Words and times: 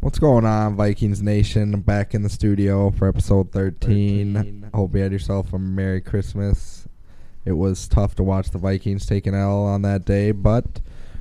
What's 0.00 0.18
going 0.18 0.46
on, 0.46 0.76
Vikings 0.76 1.20
Nation? 1.22 1.74
I'm 1.74 1.82
back 1.82 2.14
in 2.14 2.22
the 2.22 2.30
studio 2.30 2.90
for 2.90 3.06
episode 3.06 3.52
13. 3.52 4.34
13. 4.34 4.70
Hope 4.72 4.94
you 4.94 5.02
had 5.02 5.12
yourself 5.12 5.52
a 5.52 5.58
Merry 5.58 6.00
Christmas. 6.00 6.88
It 7.44 7.52
was 7.52 7.86
tough 7.86 8.14
to 8.14 8.22
watch 8.22 8.50
the 8.50 8.58
Vikings 8.58 9.04
take 9.04 9.26
an 9.26 9.34
L 9.34 9.62
on 9.64 9.82
that 9.82 10.06
day, 10.06 10.32
but 10.32 10.80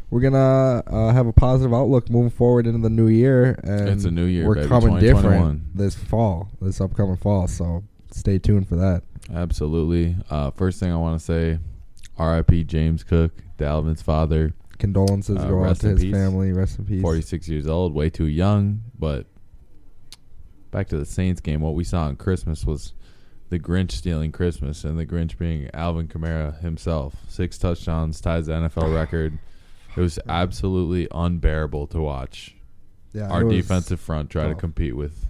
we're 0.10 0.22
gonna 0.22 0.82
uh, 0.88 1.12
have 1.12 1.28
a 1.28 1.34
positive 1.34 1.74
outlook 1.74 2.10
moving 2.10 2.30
forward 2.30 2.68
into 2.68 2.80
the 2.80 2.90
new 2.90 3.08
year. 3.08 3.60
And 3.64 3.90
It's 3.90 4.06
a 4.06 4.12
new 4.12 4.26
year, 4.26 4.48
We're 4.48 4.56
baby, 4.56 4.68
coming 4.68 5.00
different 5.00 5.76
this 5.76 5.96
fall, 5.96 6.50
this 6.62 6.80
upcoming 6.80 7.18
fall. 7.18 7.48
So 7.50 7.84
stay 8.12 8.40
tuned 8.40 8.70
for 8.70 8.78
that. 8.78 9.04
Absolutely. 9.34 10.16
Uh, 10.30 10.52
first 10.52 10.80
thing 10.80 10.92
I 10.92 10.96
want 10.96 11.20
to 11.20 11.26
say, 11.26 11.60
R.I.P. 12.18 12.64
James 12.64 13.04
Cook, 13.04 13.34
Dalvin's 13.58 14.02
father, 14.02 14.54
Condolences 14.80 15.38
Uh, 15.38 15.48
go 15.48 15.60
out 15.60 15.64
rest 15.68 15.82
to 15.82 15.88
in 15.90 15.94
his 15.98 16.04
peace. 16.06 16.14
family. 16.14 16.52
Rest 16.52 16.80
in 16.80 16.86
peace. 16.86 17.02
46 17.02 17.48
years 17.48 17.68
old, 17.68 17.94
way 17.94 18.10
too 18.10 18.26
young. 18.28 18.82
But 18.98 19.28
back 20.72 20.88
to 20.90 20.98
the 20.98 21.06
Saints 21.06 21.42
game, 21.42 21.62
what 21.62 21.76
we 21.76 21.84
saw 21.84 22.04
on 22.06 22.16
Christmas 22.16 22.66
was 22.66 22.94
the 23.50 23.60
Grinch 23.60 23.92
stealing 23.92 24.32
Christmas, 24.32 24.84
and 24.84 24.98
the 24.98 25.06
Grinch 25.06 25.38
being 25.38 25.70
Alvin 25.74 26.08
Kamara 26.08 26.60
himself. 26.62 27.16
Six 27.28 27.58
touchdowns, 27.58 28.22
ties 28.22 28.46
the 28.46 28.54
NFL 28.54 28.94
record. 28.94 29.38
It 29.98 30.02
was 30.02 30.20
absolutely 30.28 31.08
unbearable 31.12 31.88
to 31.88 32.00
watch 32.00 32.56
Yeah, 33.12 33.28
our 33.30 33.42
it 33.42 33.46
was 33.46 33.56
defensive 33.56 34.00
front 34.00 34.30
try 34.30 34.44
to 34.44 34.50
tough. 34.52 34.60
compete 34.60 34.96
with 34.96 35.26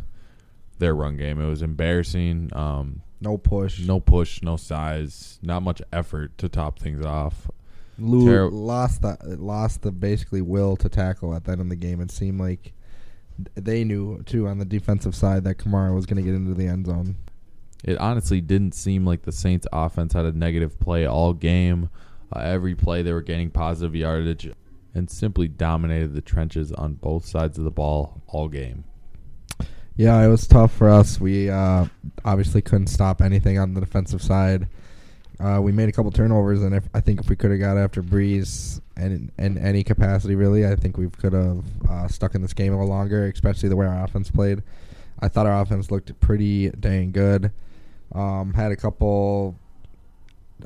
their 0.79 0.93
run 0.93 1.15
game. 1.17 1.39
It 1.39 1.47
was 1.47 1.61
embarrassing. 1.61 2.49
Um, 2.53 3.01
No 3.21 3.37
push. 3.37 3.79
no 3.87 4.01
push, 4.01 4.41
no 4.43 4.57
size, 4.57 5.39
not 5.41 5.63
much 5.63 5.81
effort 5.93 6.37
to 6.39 6.49
top 6.49 6.77
things 6.79 7.05
off. 7.05 7.49
Lou 7.99 8.25
Ter- 8.25 8.49
lost 8.49 9.01
the 9.01 9.17
lost 9.39 9.81
the 9.81 9.91
basically 9.91 10.41
will 10.41 10.75
to 10.77 10.89
tackle 10.89 11.33
at 11.35 11.45
the 11.45 11.53
end 11.53 11.61
of 11.61 11.69
the 11.69 11.75
game. 11.75 12.01
It 12.01 12.11
seemed 12.11 12.39
like 12.39 12.73
they 13.55 13.83
knew 13.83 14.21
too 14.23 14.47
on 14.47 14.59
the 14.59 14.65
defensive 14.65 15.15
side 15.15 15.43
that 15.45 15.57
Kamara 15.57 15.93
was 15.93 16.05
going 16.05 16.17
to 16.17 16.23
get 16.23 16.35
into 16.35 16.53
the 16.53 16.67
end 16.67 16.87
zone. 16.87 17.15
It 17.83 17.97
honestly 17.97 18.41
didn't 18.41 18.73
seem 18.73 19.05
like 19.05 19.21
the 19.21 19.31
Saints 19.31 19.65
offense 19.71 20.13
had 20.13 20.25
a 20.25 20.31
negative 20.31 20.79
play 20.79 21.05
all 21.05 21.33
game. 21.33 21.89
Uh, 22.33 22.39
every 22.39 22.75
play 22.75 23.01
they 23.01 23.13
were 23.13 23.21
gaining 23.21 23.49
positive 23.49 23.95
yardage 23.95 24.51
and 24.93 25.09
simply 25.09 25.47
dominated 25.47 26.13
the 26.13 26.21
trenches 26.21 26.71
on 26.73 26.93
both 26.93 27.25
sides 27.25 27.57
of 27.57 27.63
the 27.63 27.71
ball 27.71 28.21
all 28.27 28.49
game. 28.49 28.83
Yeah, 29.95 30.23
it 30.23 30.27
was 30.29 30.47
tough 30.47 30.73
for 30.73 30.89
us. 30.89 31.19
We 31.19 31.49
uh, 31.49 31.85
obviously 32.23 32.61
couldn't 32.61 32.87
stop 32.87 33.21
anything 33.21 33.59
on 33.59 33.73
the 33.73 33.81
defensive 33.81 34.21
side. 34.21 34.67
Uh, 35.39 35.59
we 35.61 35.71
made 35.71 35.87
a 35.87 35.91
couple 35.91 36.11
turnovers, 36.11 36.61
and 36.63 36.75
if 36.75 36.83
I 36.93 36.99
think 36.99 37.21
if 37.21 37.29
we 37.29 37.35
could 37.35 37.51
have 37.51 37.59
got 37.61 37.77
after 37.77 38.03
Brees 38.03 38.81
and 38.97 39.31
in 39.37 39.57
any 39.57 39.83
capacity, 39.85 40.35
really, 40.35 40.67
I 40.67 40.75
think 40.75 40.97
we 40.97 41.09
could 41.09 41.31
have 41.33 41.63
uh, 41.89 42.07
stuck 42.09 42.35
in 42.35 42.41
this 42.41 42.53
game 42.53 42.73
a 42.73 42.77
little 42.77 42.89
longer, 42.89 43.25
especially 43.27 43.69
the 43.69 43.77
way 43.77 43.85
our 43.87 44.03
offense 44.03 44.29
played. 44.29 44.61
I 45.21 45.29
thought 45.29 45.45
our 45.47 45.61
offense 45.61 45.91
looked 45.91 46.17
pretty 46.19 46.69
dang 46.71 47.11
good. 47.11 47.51
Um, 48.13 48.53
had 48.53 48.71
a 48.71 48.75
couple 48.75 49.55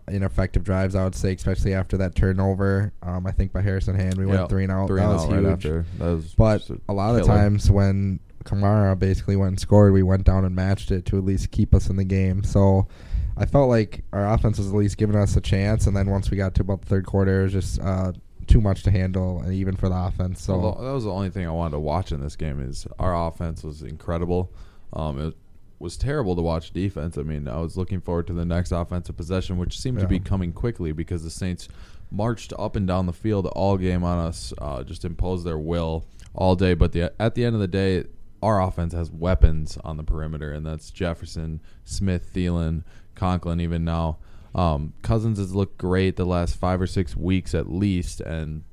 ineffective 0.08 0.64
drives, 0.64 0.96
I 0.96 1.04
would 1.04 1.16
say, 1.16 1.34
especially 1.34 1.74
after 1.74 1.98
that 1.98 2.16
turnover. 2.16 2.92
Um, 3.04 3.28
I 3.28 3.32
think 3.32 3.52
by 3.54 3.62
Harrison 3.62 3.96
Hand, 3.96 4.18
we 4.18 4.26
Yeah, 4.26 4.38
went 4.40 4.50
three 4.50 4.64
and 4.64 4.72
out. 4.72 4.88
Three 4.88 5.00
that 5.00 5.06
and 5.06 5.14
was 5.14 5.24
out 5.26 5.32
huge. 5.32 5.44
right 5.44 5.52
after. 5.54 5.86
That 6.00 6.06
was 6.16 6.34
But 6.36 6.58
just 6.60 6.72
a 6.90 6.94
lot 6.94 7.16
of 7.20 7.26
times 7.28 7.70
when 7.70 8.20
Kamara 8.44 8.98
basically 8.98 9.36
went 9.36 9.50
and 9.50 9.60
scored, 9.60 9.94
we 9.94 10.04
went 10.04 10.24
down 10.24 10.46
and 10.46 10.56
matched 10.56 10.90
it 10.92 11.06
to 11.08 11.18
at 11.18 11.24
least 11.26 11.52
keep 11.52 11.76
us 11.76 11.90
in 11.90 11.96
the 11.96 12.04
game. 12.04 12.44
So 12.44 12.88
I 13.38 13.46
felt 13.46 13.70
like 13.70 14.04
our 14.14 14.32
offense 14.34 14.58
was 14.58 14.70
at 14.70 14.76
least 14.76 14.98
giving 14.98 15.16
us 15.16 15.36
a 15.36 15.42
chance. 15.42 15.88
And 15.88 15.96
then 15.96 16.10
once 16.10 16.30
we 16.30 16.38
got 16.38 16.54
to 16.56 16.62
about 16.62 16.82
the 16.82 16.88
third 16.88 17.06
quarter, 17.06 17.42
it 17.42 17.44
was 17.44 17.54
just 17.54 17.82
uh, 17.82 18.14
too 18.48 18.62
much 18.62 18.84
to 18.84 18.92
handle, 18.92 19.42
and 19.42 19.54
even 19.54 19.76
for 19.76 19.90
the 19.90 19.96
offense. 19.96 20.42
So 20.42 20.58
Well, 20.58 20.76
that 20.76 20.92
was 20.92 21.04
the 21.06 21.12
only 21.12 21.30
thing 21.30 21.48
I 21.48 21.52
wanted 21.52 21.72
to 21.72 21.80
watch 21.80 22.12
in 22.12 22.22
this 22.22 22.36
game. 22.36 22.62
Is 22.62 22.88
our 23.00 23.28
offense 23.28 23.64
was 23.64 23.82
incredible. 23.82 24.52
Um, 24.94 25.20
it 25.20 25.36
was 25.80 25.98
terrible 25.98 26.36
to 26.36 26.42
watch 26.42 26.72
defense. 26.72 27.18
I 27.18 27.24
mean, 27.24 27.48
I 27.48 27.60
was 27.60 27.76
looking 27.76 28.02
forward 28.02 28.28
to 28.28 28.34
the 28.34 28.46
next 28.46 28.72
offensive 28.72 29.18
possession, 29.18 29.58
which 29.58 29.80
seemed 29.80 30.00
to 30.00 30.08
be 30.08 30.20
coming 30.20 30.54
quickly 30.54 30.92
because 30.92 31.24
the 31.24 31.30
Saints 31.30 31.68
marched 32.12 32.54
up 32.60 32.76
and 32.76 32.88
down 32.88 33.06
the 33.08 33.14
field 33.14 33.48
all 33.48 33.76
game 33.76 34.04
on 34.04 34.20
us, 34.20 34.54
uh, 34.60 34.84
just 34.84 35.04
imposed 35.04 35.46
their 35.46 35.58
will 35.58 36.06
all 36.36 36.56
day. 36.56 36.74
But 36.74 36.92
the, 36.92 37.12
at 37.20 37.36
the 37.36 37.44
end 37.44 37.56
of 37.56 37.62
the 37.62 37.68
day, 37.68 38.06
our 38.42 38.62
offense 38.62 38.94
has 38.94 39.10
weapons 39.10 39.78
on 39.84 39.98
the 39.98 40.04
perimeter, 40.04 40.52
and 40.54 40.66
that's 40.66 40.92
Jefferson, 40.92 41.62
Smith, 41.86 42.32
Thielen, 42.34 42.84
Conklin, 43.16 43.60
even 43.60 43.84
now. 43.86 44.18
Um, 44.56 44.94
Cousins 45.02 45.40
has 45.40 45.56
looked 45.56 45.78
great 45.78 46.16
the 46.16 46.26
last 46.26 46.56
five 46.56 46.80
or 46.80 46.88
six 46.88 47.16
weeks 47.16 47.56
at 47.56 47.72
least, 47.72 48.22
and 48.22 48.64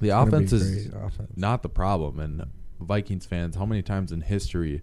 the 0.00 0.08
It's 0.08 0.28
offense 0.28 0.52
is 0.52 0.86
offense. 0.88 1.30
not 1.36 1.62
the 1.62 1.68
problem. 1.68 2.18
And 2.18 2.46
Vikings 2.80 3.24
fans, 3.26 3.56
how 3.56 3.64
many 3.66 3.82
times 3.82 4.10
in 4.12 4.22
history 4.22 4.82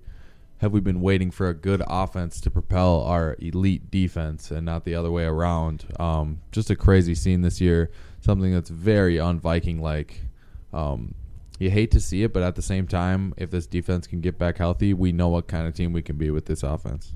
have 0.59 0.71
we 0.71 0.79
been 0.79 1.01
waiting 1.01 1.29
for 1.29 1.49
a 1.49 1.53
good 1.53 1.83
offense 1.87 2.39
to 2.41 2.49
propel 2.49 3.01
our 3.03 3.35
elite 3.39 3.91
defense 3.91 4.49
and 4.49 4.65
not 4.65 4.85
the 4.85 4.95
other 4.95 5.11
way 5.11 5.25
around? 5.25 5.85
Um, 5.99 6.39
just 6.53 6.69
a 6.69 6.75
crazy 6.75 7.15
scene 7.15 7.41
this 7.41 7.59
year. 7.59 7.91
Something 8.21 8.53
that's 8.53 8.69
very 8.69 9.19
un-Viking 9.19 9.81
like. 9.81 10.21
Um, 10.71 11.15
you 11.59 11.69
hate 11.69 11.91
to 11.91 11.99
see 11.99 12.23
it, 12.23 12.31
but 12.33 12.41
at 12.41 12.55
the 12.55 12.61
same 12.61 12.87
time, 12.87 13.33
if 13.37 13.51
this 13.51 13.67
defense 13.67 14.07
can 14.07 14.21
get 14.21 14.37
back 14.39 14.57
healthy, 14.57 14.93
we 14.93 15.11
know 15.11 15.27
what 15.27 15.47
kind 15.47 15.67
of 15.67 15.75
team 15.75 15.91
we 15.91 16.01
can 16.01 16.15
be 16.15 16.31
with 16.31 16.45
this 16.45 16.63
offense. 16.63 17.13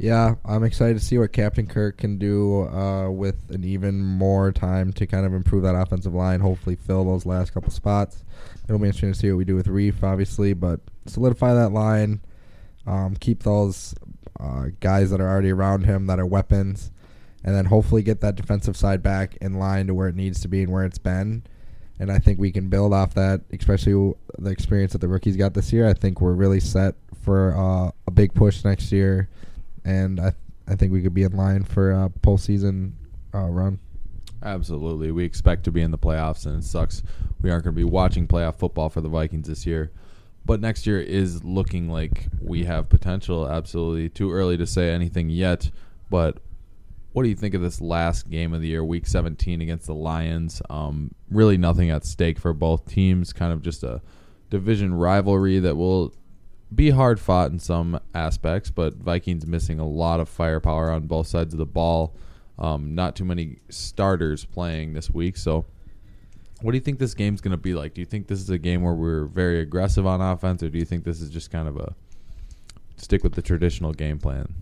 Yeah, 0.00 0.36
I'm 0.46 0.64
excited 0.64 0.98
to 0.98 1.04
see 1.04 1.18
what 1.18 1.30
Captain 1.30 1.66
Kirk 1.66 1.98
can 1.98 2.16
do 2.16 2.62
uh, 2.68 3.10
with 3.10 3.36
an 3.50 3.64
even 3.64 4.00
more 4.00 4.50
time 4.50 4.94
to 4.94 5.06
kind 5.06 5.26
of 5.26 5.34
improve 5.34 5.62
that 5.64 5.74
offensive 5.74 6.14
line. 6.14 6.40
Hopefully, 6.40 6.74
fill 6.74 7.04
those 7.04 7.26
last 7.26 7.52
couple 7.52 7.70
spots. 7.70 8.24
It'll 8.64 8.78
be 8.78 8.86
interesting 8.86 9.12
to 9.12 9.18
see 9.18 9.30
what 9.30 9.36
we 9.36 9.44
do 9.44 9.56
with 9.56 9.66
Reiff, 9.66 10.02
obviously, 10.02 10.54
but 10.54 10.80
solidify 11.04 11.52
that 11.52 11.72
line. 11.72 12.22
Um, 12.86 13.14
keep 13.14 13.42
those 13.42 13.94
uh, 14.40 14.68
guys 14.80 15.10
that 15.10 15.20
are 15.20 15.28
already 15.28 15.50
around 15.50 15.84
him 15.84 16.06
that 16.06 16.18
are 16.18 16.24
weapons, 16.24 16.90
and 17.44 17.54
then 17.54 17.66
hopefully 17.66 18.02
get 18.02 18.22
that 18.22 18.36
defensive 18.36 18.78
side 18.78 19.02
back 19.02 19.36
in 19.42 19.58
line 19.58 19.86
to 19.88 19.92
where 19.92 20.08
it 20.08 20.16
needs 20.16 20.40
to 20.40 20.48
be 20.48 20.62
and 20.62 20.72
where 20.72 20.86
it's 20.86 20.96
been. 20.96 21.42
And 21.98 22.10
I 22.10 22.20
think 22.20 22.40
we 22.40 22.52
can 22.52 22.70
build 22.70 22.94
off 22.94 23.12
that, 23.16 23.42
especially 23.52 24.14
the 24.38 24.48
experience 24.48 24.92
that 24.92 25.02
the 25.02 25.08
rookies 25.08 25.36
got 25.36 25.52
this 25.52 25.74
year. 25.74 25.86
I 25.86 25.92
think 25.92 26.22
we're 26.22 26.32
really 26.32 26.60
set 26.60 26.94
for 27.22 27.54
uh, 27.54 27.90
a 28.06 28.10
big 28.10 28.32
push 28.32 28.64
next 28.64 28.90
year, 28.92 29.28
and 29.90 30.20
I 30.20 30.32
I 30.68 30.76
think 30.76 30.92
we 30.92 31.02
could 31.02 31.14
be 31.14 31.24
in 31.24 31.32
line 31.32 31.64
for 31.64 31.90
a 31.90 32.10
postseason 32.22 32.92
uh, 33.34 33.46
run. 33.46 33.80
Absolutely. 34.42 35.10
We 35.10 35.24
expect 35.24 35.64
to 35.64 35.72
be 35.72 35.82
in 35.82 35.90
the 35.90 35.98
playoffs, 35.98 36.46
and 36.46 36.62
it 36.62 36.64
sucks 36.64 37.02
we 37.42 37.50
aren't 37.50 37.64
going 37.64 37.74
to 37.74 37.78
be 37.78 37.84
watching 37.84 38.26
playoff 38.26 38.56
football 38.56 38.88
for 38.88 39.00
the 39.00 39.08
Vikings 39.08 39.48
this 39.48 39.66
year. 39.66 39.90
But 40.46 40.60
next 40.60 40.86
year 40.86 41.00
is 41.00 41.44
looking 41.44 41.88
like 41.90 42.26
we 42.40 42.64
have 42.64 42.88
potential. 42.88 43.48
Absolutely. 43.48 44.08
Too 44.08 44.32
early 44.32 44.56
to 44.56 44.66
say 44.66 44.90
anything 44.90 45.28
yet. 45.28 45.70
But 46.08 46.38
what 47.12 47.24
do 47.24 47.28
you 47.28 47.34
think 47.34 47.54
of 47.54 47.60
this 47.60 47.80
last 47.80 48.30
game 48.30 48.54
of 48.54 48.60
the 48.60 48.68
year, 48.68 48.84
week 48.84 49.06
17 49.06 49.60
against 49.60 49.86
the 49.86 49.94
Lions? 49.94 50.62
Um, 50.70 51.14
really 51.30 51.58
nothing 51.58 51.90
at 51.90 52.04
stake 52.04 52.38
for 52.38 52.52
both 52.52 52.86
teams. 52.86 53.32
Kind 53.32 53.52
of 53.52 53.60
just 53.60 53.82
a 53.82 54.00
division 54.48 54.94
rivalry 54.94 55.58
that 55.58 55.76
will 55.76 56.14
be 56.74 56.90
hard 56.90 57.18
fought 57.18 57.50
in 57.50 57.58
some 57.58 58.00
aspects, 58.14 58.70
but 58.70 58.94
Vikings 58.94 59.46
missing 59.46 59.80
a 59.80 59.86
lot 59.86 60.20
of 60.20 60.28
firepower 60.28 60.90
on 60.90 61.06
both 61.06 61.26
sides 61.26 61.52
of 61.52 61.58
the 61.58 61.66
ball. 61.66 62.14
Um, 62.58 62.94
not 62.94 63.16
too 63.16 63.24
many 63.24 63.58
starters 63.70 64.44
playing 64.44 64.92
this 64.92 65.10
week. 65.10 65.36
So, 65.36 65.64
what 66.60 66.72
do 66.72 66.76
you 66.76 66.82
think 66.82 66.98
this 66.98 67.14
game's 67.14 67.40
going 67.40 67.52
to 67.52 67.56
be 67.56 67.74
like? 67.74 67.94
Do 67.94 68.02
you 68.02 68.04
think 68.04 68.26
this 68.26 68.38
is 68.38 68.50
a 68.50 68.58
game 68.58 68.82
where 68.82 68.92
we're 68.92 69.24
very 69.24 69.60
aggressive 69.60 70.06
on 70.06 70.20
offense, 70.20 70.62
or 70.62 70.68
do 70.68 70.78
you 70.78 70.84
think 70.84 71.04
this 71.04 71.20
is 71.20 71.30
just 71.30 71.50
kind 71.50 71.66
of 71.66 71.78
a 71.78 71.94
stick 72.96 73.22
with 73.22 73.32
the 73.32 73.42
traditional 73.42 73.92
game 73.92 74.18
plan? 74.18 74.54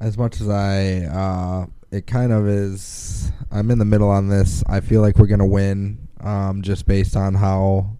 As 0.00 0.18
much 0.18 0.40
as 0.40 0.48
I, 0.48 1.04
uh, 1.06 1.66
it 1.90 2.06
kind 2.06 2.32
of 2.32 2.46
is. 2.46 3.32
I'm 3.50 3.70
in 3.70 3.78
the 3.78 3.84
middle 3.84 4.10
on 4.10 4.28
this. 4.28 4.62
I 4.66 4.80
feel 4.80 5.00
like 5.00 5.18
we're 5.18 5.26
gonna 5.26 5.46
win, 5.46 6.08
um, 6.20 6.62
just 6.62 6.86
based 6.86 7.16
on 7.16 7.34
how 7.34 7.96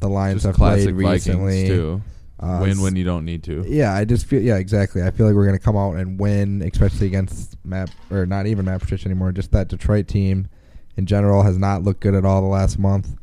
the 0.00 0.08
Lions 0.08 0.42
Just 0.42 0.46
have 0.46 0.56
played 0.56 0.90
recently. 0.90 1.62
Vikings 1.62 1.68
too. 1.68 2.02
Uh, 2.42 2.60
Win 2.62 2.80
when 2.80 2.96
you 2.96 3.04
don't 3.04 3.26
need 3.26 3.42
to. 3.44 3.62
Yeah, 3.68 3.92
I 3.92 4.06
just 4.06 4.24
feel 4.24 4.40
yeah, 4.40 4.56
exactly. 4.56 5.02
I 5.02 5.10
feel 5.10 5.26
like 5.26 5.34
we're 5.34 5.44
gonna 5.44 5.58
come 5.58 5.76
out 5.76 5.96
and 5.96 6.18
win, 6.18 6.62
especially 6.62 7.06
against 7.06 7.56
Matt 7.64 7.90
or 8.10 8.24
not 8.24 8.46
even 8.46 8.64
Matt 8.64 8.80
Patricia 8.80 9.06
anymore. 9.06 9.30
Just 9.32 9.52
that 9.52 9.68
Detroit 9.68 10.08
team 10.08 10.48
in 10.96 11.04
general 11.04 11.42
has 11.42 11.58
not 11.58 11.82
looked 11.82 12.00
good 12.00 12.14
at 12.14 12.24
all 12.24 12.40
the 12.40 12.48
last 12.48 12.78
month, 12.78 13.14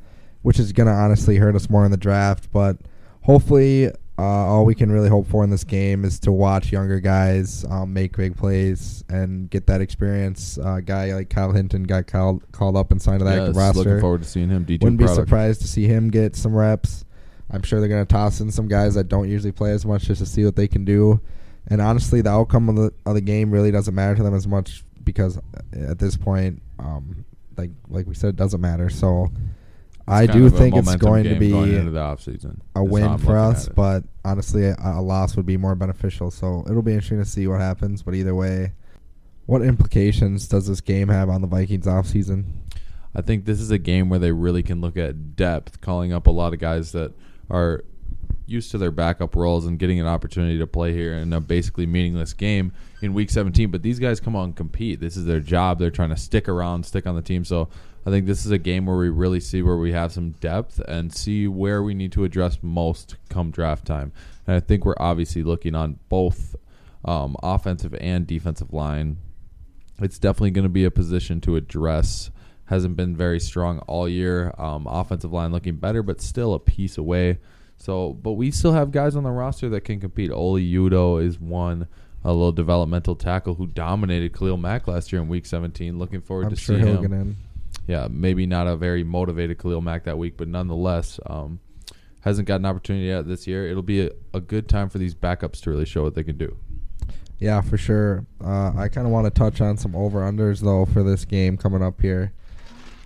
which 0.44 0.60
is 0.60 0.72
gonna 0.72 0.92
honestly 0.92 1.38
hurt 1.38 1.56
us 1.56 1.68
more 1.68 1.84
in 1.84 1.90
the 1.90 1.98
draft. 1.98 2.52
But 2.52 2.78
hopefully, 3.24 3.88
uh, 4.20 4.22
all 4.22 4.66
we 4.66 4.76
can 4.76 4.92
really 4.92 5.10
hope 5.10 5.28
for 5.28 5.44
in 5.44 5.50
this 5.50 5.64
game 5.64 6.06
is 6.06 6.20
to 6.20 6.32
watch 6.32 6.72
younger 6.72 7.00
guys 7.00 7.66
um, 7.70 7.94
make 7.94 8.16
big 8.16 8.36
plays 8.38 9.04
and 9.10 9.50
get 9.50 9.66
that 9.68 9.82
experience. 9.82 10.60
Uh, 10.60 10.80
guy 10.80 11.14
like 11.14 11.30
Kyle 11.32 11.52
Hinton 11.54 11.84
got 11.84 12.06
called 12.06 12.44
called 12.52 12.78
up 12.78 12.92
and 12.92 13.02
signed 13.02 13.20
to 13.20 13.26
that 13.26 13.48
Yes, 13.48 13.56
roster. 13.56 13.80
looking 13.80 14.00
forward 14.00 14.22
to 14.22 14.28
seeing 14.28 14.50
him. 14.50 14.64
D2 14.64 14.84
Wouldn't 14.84 15.00
be 15.00 15.08
surprised 15.08 15.62
to 15.62 15.68
see 15.68 15.86
him 15.88 16.10
get 16.10 16.36
some 16.36 16.56
reps. 16.56 17.04
I'm 17.50 17.64
sure 17.64 17.80
they're 17.80 17.90
going 17.90 18.06
to 18.06 18.12
toss 18.12 18.42
in 18.42 18.52
some 18.52 18.68
guys 18.68 18.96
that 18.96 19.08
don't 19.08 19.30
usually 19.30 19.52
play 19.52 19.72
as 19.72 19.86
much 19.86 20.04
just 20.04 20.20
to 20.20 20.26
see 20.26 20.44
what 20.44 20.56
they 20.56 20.68
can 20.68 20.86
do. 20.86 21.22
And 21.68 21.82
honestly, 21.82 22.22
the 22.22 22.30
outcome 22.30 22.70
of 22.70 22.76
the 22.76 22.94
of 23.06 23.16
the 23.16 23.22
game 23.22 23.52
really 23.52 23.72
doesn't 23.72 23.94
matter 23.94 24.16
to 24.16 24.24
them 24.24 24.34
as 24.34 24.48
much 24.48 24.84
because 25.04 25.40
at 25.74 26.00
this 26.00 26.16
point, 26.16 26.62
um, 26.80 27.26
like 27.58 27.72
like 27.90 28.08
we 28.08 28.16
said, 28.16 28.30
it 28.30 28.36
doesn't 28.36 28.62
matter. 28.62 28.90
So 28.90 29.32
I 30.08 30.26
do 30.26 30.50
think 30.50 30.76
it's 30.76 30.96
going 30.96 31.26
to 31.26 31.36
be 31.36 31.52
going 31.52 31.74
into 31.74 31.92
the 31.92 32.00
offseason. 32.00 32.60
a 32.76 32.84
win 32.84 33.18
for 33.18 33.38
us, 33.38 33.68
but 33.68 34.04
honestly, 34.24 34.66
a, 34.66 34.76
a 34.80 35.02
loss 35.02 35.36
would 35.36 35.46
be 35.46 35.58
more 35.58 35.76
beneficial. 35.76 36.32
So 36.32 36.64
it'll 36.70 36.82
be 36.82 36.94
interesting 36.94 37.20
to 37.20 37.26
see 37.26 37.48
what 37.48 37.60
happens. 37.60 38.04
But 38.04 38.16
either 38.16 38.34
way, 38.34 38.72
what 39.46 39.62
implications 39.62 40.48
does 40.48 40.68
this 40.68 40.80
game 40.80 41.10
have 41.10 41.30
on 41.30 41.42
the 41.42 41.48
Vikings 41.48 41.86
offseason? 41.86 42.46
I 43.14 43.22
think 43.22 43.46
this 43.46 43.60
is 43.60 43.72
a 43.72 43.78
game 43.78 44.10
where 44.10 44.20
they 44.20 44.32
really 44.32 44.64
can 44.64 44.80
look 44.80 44.96
at 44.96 45.36
depth, 45.36 45.82
calling 45.82 46.14
up 46.14 46.28
a 46.28 46.32
lot 46.32 46.54
of 46.54 46.60
guys 46.60 46.94
that 46.94 47.14
are 47.50 47.84
used 48.48 48.72
to 48.72 48.78
their 48.78 48.92
backup 48.92 49.36
roles 49.36 49.66
and 49.66 49.78
getting 49.78 50.00
an 50.00 50.08
opportunity 50.08 50.58
to 50.58 50.66
play 50.66 50.94
here 50.94 51.14
in 51.14 51.34
a 51.34 51.42
basically 51.42 51.86
meaningless 51.86 52.34
game 52.34 52.72
in 53.02 53.14
week 53.14 53.30
17. 53.30 53.70
But 53.70 53.84
these 53.84 54.00
guys 54.00 54.20
come 54.20 54.36
on 54.36 54.46
and 54.46 54.56
compete. 54.56 55.00
This 55.00 55.18
is 55.18 55.26
their 55.26 55.42
job. 55.42 55.80
They're 55.80 55.92
trying 55.92 56.10
to 56.10 56.18
stick 56.18 56.48
around, 56.48 56.86
stick 56.86 57.06
on 57.06 57.16
the 57.16 57.22
team. 57.22 57.44
So 57.44 57.68
I 58.06 58.10
think 58.10 58.26
this 58.26 58.46
is 58.46 58.52
a 58.52 58.58
game 58.58 58.86
where 58.86 58.96
we 58.96 59.10
really 59.10 59.42
see 59.42 59.62
where 59.62 59.76
we 59.76 59.92
have 59.92 60.14
some 60.14 60.32
depth 60.32 60.80
and 60.88 61.14
see 61.14 61.48
where 61.48 61.84
we 61.84 61.94
need 61.94 62.14
to 62.14 62.24
address 62.24 62.60
most 62.62 63.18
come 63.30 63.52
draft 63.52 63.86
time. 63.86 64.14
And 64.48 64.56
I 64.56 64.62
think 64.62 64.86
we're 64.86 64.96
obviously 64.98 65.44
looking 65.44 65.76
on 65.76 66.00
both 66.08 66.56
um, 67.04 67.36
offensive 67.44 67.94
and 68.00 68.26
defensive 68.26 68.72
line. 68.72 69.18
It's 70.00 70.20
definitely 70.20 70.52
going 70.52 70.64
to 70.64 70.70
be 70.70 70.86
a 70.86 70.92
position 70.92 71.42
to 71.42 71.58
address 71.58 72.32
hasn't 72.68 72.96
been 72.96 73.16
very 73.16 73.40
strong 73.40 73.80
all 73.80 74.08
year. 74.08 74.54
Um, 74.58 74.88
offensive 74.88 75.34
line 75.34 75.52
looking 75.52 75.76
better, 75.76 76.04
but 76.04 76.22
still 76.22 76.54
a 76.54 76.60
piece 76.60 76.98
away. 76.98 77.40
So, 77.78 78.14
but 78.14 78.34
we 78.34 78.52
still 78.52 78.74
have 78.74 78.92
guys 78.92 79.16
on 79.16 79.24
the 79.24 79.32
roster 79.32 79.70
that 79.70 79.82
can 79.82 80.00
compete. 80.00 80.32
Oli 80.32 80.70
Udoh 80.72 81.24
is 81.24 81.40
one, 81.40 81.88
a 82.24 82.32
little 82.34 82.52
developmental 82.52 83.16
tackle 83.16 83.56
who 83.56 83.68
dominated 83.68 84.34
Khalil 84.38 84.58
Mack 84.58 84.88
last 84.88 85.12
year 85.12 85.22
in 85.22 85.28
Week 85.28 85.46
17. 85.46 85.98
Looking 85.98 86.22
forward 86.22 86.46
I'm 86.48 86.50
to 86.52 86.56
sure 86.56 86.78
see 86.78 86.86
he'll 86.86 87.02
him. 87.02 87.14
in. 87.14 87.36
Yeah, 87.88 88.08
maybe 88.10 88.46
not 88.46 88.68
a 88.68 88.76
very 88.76 89.04
motivated 89.04 89.60
Khalil 89.60 89.82
Mack 89.82 90.04
that 90.06 90.18
week, 90.18 90.36
but 90.38 90.48
nonetheless, 90.48 91.20
um, 91.26 91.60
hasn't 92.22 92.48
got 92.48 92.56
an 92.60 92.66
opportunity 92.66 93.06
yet 93.06 93.28
this 93.28 93.48
year. 93.48 93.68
It'll 93.68 93.82
be 93.84 94.08
a, 94.08 94.12
a 94.34 94.42
good 94.42 94.68
time 94.68 94.90
for 94.90 94.98
these 94.98 95.16
backups 95.16 95.62
to 95.62 95.70
really 95.70 95.86
show 95.86 96.04
what 96.04 96.16
they 96.16 96.24
can 96.24 96.38
do. 96.38 96.58
Yeah, 97.40 97.62
for 97.62 97.78
sure. 97.78 98.26
Uh, 98.44 98.74
I 98.76 98.90
kind 98.90 99.06
of 99.06 99.14
want 99.14 99.26
to 99.26 99.30
touch 99.32 99.62
on 99.62 99.78
some 99.78 99.96
over 99.96 100.20
unders 100.22 100.60
though 100.62 100.86
for 100.86 101.04
this 101.04 101.24
game 101.24 101.56
coming 101.56 101.84
up 101.84 102.02
here. 102.02 102.34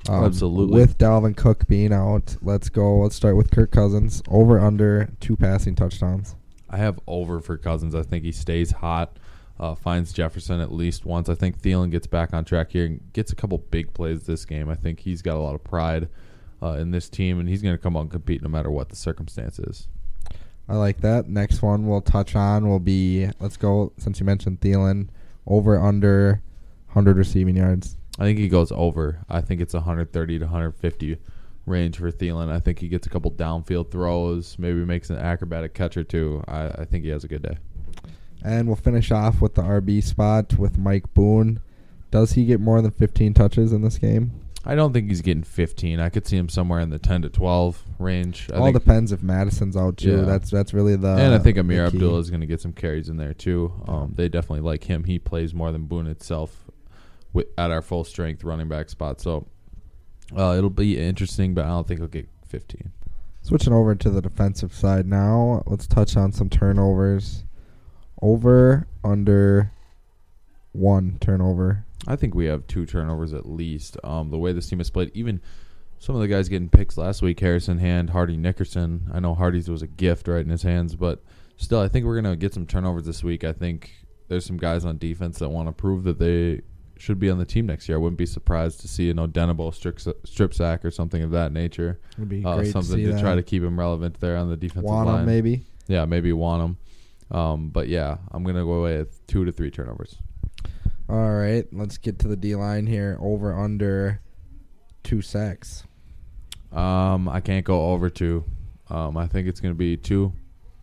Um, 0.09 0.23
Absolutely. 0.23 0.79
With 0.79 0.97
Dalvin 0.97 1.35
Cook 1.35 1.67
being 1.67 1.93
out, 1.93 2.35
let's 2.41 2.69
go. 2.69 2.99
Let's 2.99 3.15
start 3.15 3.35
with 3.35 3.51
Kirk 3.51 3.71
Cousins. 3.71 4.21
Over 4.27 4.59
under 4.59 5.09
two 5.19 5.35
passing 5.35 5.75
touchdowns. 5.75 6.35
I 6.69 6.77
have 6.77 6.99
over 7.05 7.39
for 7.39 7.57
Cousins. 7.57 7.93
I 7.93 8.01
think 8.01 8.23
he 8.23 8.31
stays 8.31 8.71
hot, 8.71 9.17
uh, 9.59 9.75
finds 9.75 10.13
Jefferson 10.13 10.59
at 10.59 10.71
least 10.71 11.05
once. 11.05 11.29
I 11.29 11.35
think 11.35 11.61
Thielen 11.61 11.91
gets 11.91 12.07
back 12.07 12.33
on 12.33 12.45
track 12.45 12.71
here 12.71 12.85
and 12.85 13.13
gets 13.13 13.31
a 13.31 13.35
couple 13.35 13.57
big 13.57 13.93
plays 13.93 14.23
this 14.23 14.45
game. 14.45 14.69
I 14.69 14.75
think 14.75 15.01
he's 15.01 15.21
got 15.21 15.35
a 15.35 15.39
lot 15.39 15.53
of 15.53 15.63
pride 15.63 16.07
uh, 16.63 16.73
in 16.73 16.91
this 16.91 17.09
team, 17.09 17.39
and 17.39 17.49
he's 17.49 17.61
going 17.61 17.75
to 17.75 17.81
come 17.81 17.97
out 17.97 18.01
and 18.01 18.11
compete 18.11 18.41
no 18.41 18.49
matter 18.49 18.71
what 18.71 18.89
the 18.89 18.95
circumstances. 18.95 19.87
I 20.69 20.75
like 20.75 21.01
that. 21.01 21.27
Next 21.27 21.61
one 21.61 21.85
we'll 21.85 22.01
touch 22.01 22.35
on 22.35 22.67
will 22.69 22.79
be 22.79 23.29
let's 23.39 23.57
go 23.57 23.91
since 23.97 24.19
you 24.19 24.25
mentioned 24.25 24.61
Thielen. 24.61 25.09
Over 25.45 25.77
under 25.77 26.41
100 26.87 27.17
receiving 27.17 27.57
yards. 27.57 27.97
I 28.21 28.23
think 28.23 28.37
he 28.37 28.49
goes 28.49 28.71
over. 28.71 29.25
I 29.27 29.41
think 29.41 29.61
it's 29.61 29.73
130 29.73 30.37
to 30.37 30.45
150 30.45 31.17
range 31.65 31.97
for 31.97 32.11
Thielen. 32.11 32.51
I 32.51 32.59
think 32.59 32.77
he 32.77 32.87
gets 32.87 33.07
a 33.07 33.09
couple 33.09 33.31
downfield 33.31 33.89
throws, 33.89 34.59
maybe 34.59 34.85
makes 34.85 35.09
an 35.09 35.17
acrobatic 35.17 35.73
catch 35.73 35.97
or 35.97 36.03
two. 36.03 36.43
I, 36.47 36.67
I 36.67 36.85
think 36.85 37.03
he 37.03 37.09
has 37.09 37.23
a 37.23 37.27
good 37.27 37.41
day. 37.41 37.57
And 38.43 38.67
we'll 38.67 38.75
finish 38.75 39.09
off 39.09 39.41
with 39.41 39.55
the 39.55 39.63
RB 39.63 40.03
spot 40.03 40.59
with 40.59 40.77
Mike 40.77 41.11
Boone. 41.15 41.61
Does 42.11 42.33
he 42.33 42.45
get 42.45 42.59
more 42.59 42.79
than 42.83 42.91
15 42.91 43.33
touches 43.33 43.73
in 43.73 43.81
this 43.81 43.97
game? 43.97 44.33
I 44.63 44.75
don't 44.75 44.93
think 44.93 45.09
he's 45.09 45.21
getting 45.21 45.41
15. 45.41 45.99
I 45.99 46.09
could 46.09 46.27
see 46.27 46.37
him 46.37 46.47
somewhere 46.47 46.79
in 46.79 46.91
the 46.91 46.99
10 46.99 47.23
to 47.23 47.29
12 47.29 47.81
range. 47.97 48.49
I 48.53 48.57
All 48.57 48.71
depends 48.71 49.11
if 49.11 49.23
Mattison's 49.23 49.75
out 49.75 49.97
too. 49.97 50.17
Yeah. 50.17 50.25
That's 50.25 50.51
that's 50.51 50.75
really 50.75 50.95
the 50.95 51.07
and 51.07 51.33
I 51.33 51.39
think 51.39 51.57
Ameer. 51.57 51.87
Abdullah 51.87 52.19
is 52.19 52.29
going 52.29 52.41
to 52.41 52.45
get 52.45 52.61
some 52.61 52.73
carries 52.73 53.09
in 53.09 53.17
there 53.17 53.33
too. 53.33 53.73
Um, 53.87 54.13
they 54.15 54.29
definitely 54.29 54.61
like 54.61 54.83
him. 54.83 55.05
He 55.05 55.17
plays 55.17 55.55
more 55.55 55.71
than 55.71 55.85
Boone 55.85 56.05
itself 56.05 56.70
with, 57.33 57.47
at 57.57 57.71
our 57.71 57.81
full 57.81 58.03
strength 58.03 58.43
running 58.43 58.67
back 58.67 58.89
spot. 58.89 59.21
So 59.21 59.47
uh, 60.37 60.55
it'll 60.57 60.69
be 60.69 60.97
interesting, 60.97 61.53
but 61.53 61.65
I 61.65 61.69
don't 61.69 61.87
think 61.87 61.99
he'll 61.99 62.07
get 62.07 62.29
15. 62.47 62.91
Switching 63.43 63.73
over 63.73 63.95
to 63.95 64.09
the 64.09 64.21
defensive 64.21 64.73
side 64.73 65.07
now, 65.07 65.63
let's 65.65 65.87
touch 65.87 66.15
on 66.15 66.31
some 66.31 66.49
turnovers. 66.49 67.43
Over 68.21 68.87
under 69.03 69.71
one 70.73 71.17
turnover. 71.19 71.85
I 72.07 72.15
think 72.15 72.35
we 72.35 72.45
have 72.45 72.67
two 72.67 72.85
turnovers 72.85 73.33
at 73.33 73.47
least. 73.47 73.97
Um, 74.03 74.29
the 74.29 74.37
way 74.37 74.53
this 74.53 74.69
team 74.69 74.79
has 74.79 74.89
played, 74.89 75.11
even 75.13 75.41
some 75.99 76.15
of 76.15 76.21
the 76.21 76.27
guys 76.27 76.49
getting 76.49 76.69
picks 76.69 76.97
last 76.97 77.21
week, 77.21 77.39
Harrison 77.39 77.79
Hand, 77.79 78.11
Hardy 78.11 78.37
Nickerson. 78.37 79.09
I 79.13 79.19
know 79.19 79.33
Hardy's 79.33 79.69
was 79.69 79.81
a 79.81 79.87
gift 79.87 80.27
right 80.27 80.43
in 80.43 80.49
his 80.49 80.63
hands, 80.63 80.95
but 80.95 81.23
still, 81.57 81.79
I 81.79 81.87
think 81.87 82.05
we're 82.05 82.19
gonna 82.19 82.35
get 82.35 82.53
some 82.53 82.65
turnovers 82.65 83.05
this 83.05 83.23
week. 83.23 83.43
I 83.43 83.53
think 83.53 83.91
there's 84.27 84.45
some 84.45 84.57
guys 84.57 84.85
on 84.85 84.97
defense 84.97 85.39
that 85.39 85.49
want 85.49 85.67
to 85.67 85.73
prove 85.73 86.03
that 86.05 86.17
they 86.17 86.61
should 87.01 87.19
be 87.19 87.29
on 87.29 87.37
the 87.39 87.45
team 87.45 87.65
next 87.65 87.89
year. 87.89 87.97
I 87.97 88.01
wouldn't 88.01 88.17
be 88.17 88.25
surprised 88.25 88.81
to 88.81 88.87
see 88.87 89.09
an 89.09 89.17
Odenigbo 89.17 89.73
strip, 89.73 89.99
strip 90.25 90.53
sack 90.53 90.85
or 90.85 90.91
something 90.91 91.23
of 91.23 91.31
that 91.31 91.51
nature. 91.51 91.99
Would 92.17 92.29
be 92.29 92.45
Uh, 92.45 92.57
great 92.57 92.71
something 92.71 92.97
to, 92.97 93.05
to, 93.11 93.15
see 93.15 93.21
try 93.21 93.35
to 93.35 93.43
keep 93.43 93.63
him 93.63 93.79
relevant 93.79 94.19
there 94.19 94.37
on 94.37 94.49
the 94.49 94.57
defensive 94.57 94.89
line. 94.89 95.25
maybe. 95.25 95.65
Yeah, 95.87 96.05
maybe 96.05 96.31
want 96.31 96.63
him. 96.63 96.77
Um, 97.35 97.69
but 97.69 97.87
yeah, 97.87 98.17
I'm 98.31 98.43
gonna 98.43 98.63
go 98.63 98.73
away 98.73 98.97
with 98.97 99.25
two 99.27 99.45
to 99.45 99.51
three 99.51 99.71
turnovers. 99.71 100.17
All 101.09 101.31
right, 101.31 101.65
let's 101.73 101.97
get 101.97 102.19
to 102.19 102.27
the 102.27 102.37
D 102.37 102.55
line 102.55 102.87
here. 102.87 103.17
Over 103.19 103.57
under 103.57 104.21
two 105.03 105.21
sacks. 105.21 105.83
Um, 106.71 107.27
I 107.27 107.41
can't 107.41 107.65
go 107.65 107.91
over 107.91 108.09
two. 108.09 108.45
Um, 108.89 109.17
I 109.17 109.27
think 109.27 109.47
it's 109.47 109.59
going 109.59 109.73
to 109.73 109.77
be 109.77 109.97
two, 109.97 110.33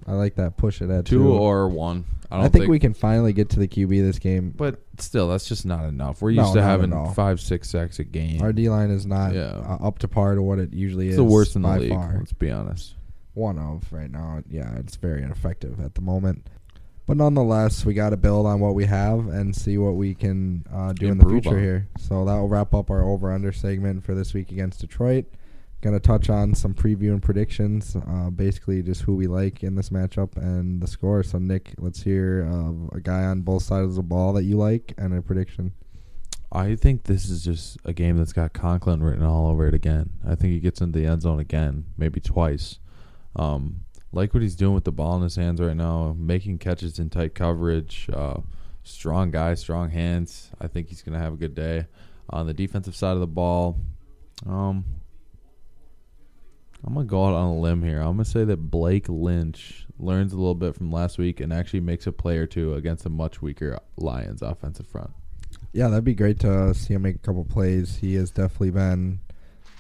I 0.09 0.13
like 0.15 0.37
that. 0.37 0.57
Push 0.57 0.81
it 0.83 0.91
at 0.91 1.05
two 1.05 1.19
two. 1.19 1.29
or 1.33 1.69
one. 1.69 2.05
I 2.31 2.37
I, 2.37 2.41
don't 2.43 2.53
think, 2.53 2.69
we 2.69 2.79
can 2.79 2.93
finally 2.93 3.33
get 3.33 3.49
to 3.51 3.59
the 3.59 3.67
QB 3.69 3.89
this 4.03 4.19
game. 4.19 4.53
But 4.55 4.83
still, 4.99 5.29
that's 5.29 5.49
just 5.49 5.65
not 5.65 5.85
enough. 5.85 6.21
We're 6.21 6.33
No, 6.33 6.43
used 6.43 6.55
to 6.55 6.61
not 6.61 6.65
at 6.67 6.71
having 6.71 6.93
all. 6.93 7.13
five, 7.15 7.41
six 7.41 7.71
sacks 7.71 7.99
a 8.01 8.05
game. 8.05 8.43
Our 8.43 8.53
D 8.53 8.69
line 8.69 8.91
is 8.91 9.07
not 9.07 9.35
Yeah. 9.35 9.47
uh, 9.67 9.79
up 9.87 9.99
to 10.01 10.09
par 10.09 10.35
to 10.35 10.43
what 10.43 10.59
it 10.59 10.75
usually 10.75 11.07
it's 11.07 11.13
is. 11.13 11.17
the 11.17 11.25
worst 11.25 11.57
in 11.57 11.63
the 11.63 11.69
by 11.69 11.79
league. 11.79 11.91
Far. 11.91 12.17
Let's 12.19 12.35
be 12.35 12.51
honest. 12.51 12.97
One 13.33 13.59
of 13.59 13.91
right 13.93 14.11
now. 14.11 14.43
Yeah, 14.51 14.75
it's 14.77 14.97
very 14.97 15.23
ineffective 15.23 15.81
at 15.81 15.95
the 15.95 16.03
moment. 16.03 16.47
But 17.07 17.17
nonetheless, 17.17 17.87
we 17.87 17.95
got 17.95 18.11
to 18.11 18.19
build 18.19 18.45
on 18.45 18.61
what 18.61 18.75
we 18.75 18.85
have 18.85 19.29
and 19.29 19.57
see 19.57 19.79
what 19.79 19.95
we 19.95 20.13
can 20.15 20.67
uh, 20.71 20.93
do 20.93 21.07
in 21.07 21.17
the 21.17 21.23
Improve 21.25 21.45
future 21.45 21.57
on. 21.57 21.63
here. 21.63 21.89
So 21.99 22.27
that 22.27 22.35
will 22.35 22.49
wrap 22.49 22.75
up 22.75 22.91
our 22.91 23.03
over 23.03 23.33
under 23.33 23.53
segment 23.53 24.05
for 24.05 24.15
this 24.15 24.35
week 24.35 24.53
against 24.53 24.81
Detroit. 24.81 25.25
To 25.83 25.99
touch 26.01 26.29
on 26.29 26.55
some 26.55 26.75
preview 26.75 27.13
and 27.13 27.23
predictions, 27.23 27.97
uh, 27.97 28.29
basically 28.31 28.83
just 28.83 29.03
who 29.03 29.15
we 29.15 29.27
like 29.27 29.63
in 29.63 29.75
this 29.75 29.89
matchup 29.89 30.37
and 30.37 30.83
the 30.83 30.87
score. 30.87 31.23
So, 31.23 31.39
Nick, 31.39 31.73
let's 31.79 32.03
hear 32.03 32.47
uh, 32.51 32.97
a 32.97 33.01
guy 33.01 33.23
on 33.23 33.41
both 33.41 33.63
sides 33.63 33.91
of 33.91 33.95
the 33.95 34.03
ball 34.03 34.35
that 34.35 34.43
you 34.43 34.57
like 34.57 34.93
and 34.99 35.17
a 35.17 35.23
prediction. 35.23 35.73
I 36.51 36.75
think 36.75 37.05
this 37.05 37.31
is 37.31 37.45
just 37.45 37.79
a 37.85 37.93
game 37.93 38.19
that's 38.19 38.33
got 38.33 38.53
Conklin 38.53 39.03
written 39.03 39.25
all 39.25 39.49
over 39.49 39.67
it 39.67 39.75
again. 39.75 40.11
I 40.27 40.35
think 40.35 40.53
he 40.53 40.61
gets 40.61 40.81
into 40.81 40.99
the 40.99 41.07
end 41.07 41.23
zone 41.23 41.41
again, 41.41 41.87
maybe 41.97 42.21
twice. 42.21 42.79
Um, 43.37 43.85
like 44.13 44.35
what 44.35 44.43
he's 44.43 44.57
doing 44.57 44.75
with 44.75 44.85
the 44.85 44.93
ball 44.93 45.17
in 45.17 45.23
his 45.23 45.37
hands 45.37 45.61
right 45.61 45.77
now, 45.77 46.15
making 46.19 46.59
catches 46.59 46.99
in 46.99 47.09
tight 47.09 47.35
coverage. 47.35 48.09
Uh, 48.13 48.41
strong 48.83 49.31
guy, 49.31 49.55
strong 49.55 49.91
hands. 49.91 50.51
I 50.61 50.67
think 50.67 50.89
he's 50.89 51.03
to 51.03 51.19
have 51.19 51.35
a 51.35 51.37
good 51.37 51.55
day. 51.55 51.87
On 52.31 52.47
the 52.47 52.55
defensive 52.55 52.97
side 52.97 53.13
of 53.15 53.21
the 53.21 53.27
ball, 53.27 53.79
um, 54.47 54.85
I'm 56.85 56.95
going 56.95 57.07
to 57.07 57.11
go 57.11 57.25
out 57.25 57.35
on 57.35 57.49
a 57.49 57.59
limb 57.59 57.83
here. 57.83 57.99
I'm 57.99 58.15
going 58.17 58.19
to 58.19 58.25
say 58.25 58.45
that 58.45 58.57
Blake 58.57 59.09
Lynch 59.09 59.87
learns 59.99 60.33
a 60.33 60.37
little 60.37 60.55
bit 60.55 60.75
from 60.77 60.93
last 60.93 61.19
week 61.19 61.41
and 61.41 61.53
actually 61.53 61.81
makes 61.81 62.07
a 62.07 62.13
play 62.13 62.39
or 62.39 62.47
two 62.47 62.75
against 62.75 63.05
a 63.05 63.11
much 63.11 63.43
weaker 63.43 63.79
Lions 63.97 64.43
offensive 64.43 64.87
front. 64.87 65.11
Yeah, 65.73 65.89
that'd 65.89 66.05
be 66.05 66.15
great 66.15 66.39
to 66.41 66.73
see 66.75 66.95
him 66.95 67.03
make 67.03 67.17
a 67.17 67.19
couple 67.19 67.45
plays. 67.45 67.97
He 67.97 68.15
has 68.15 68.31
definitely 68.31 68.71
been 68.71 69.21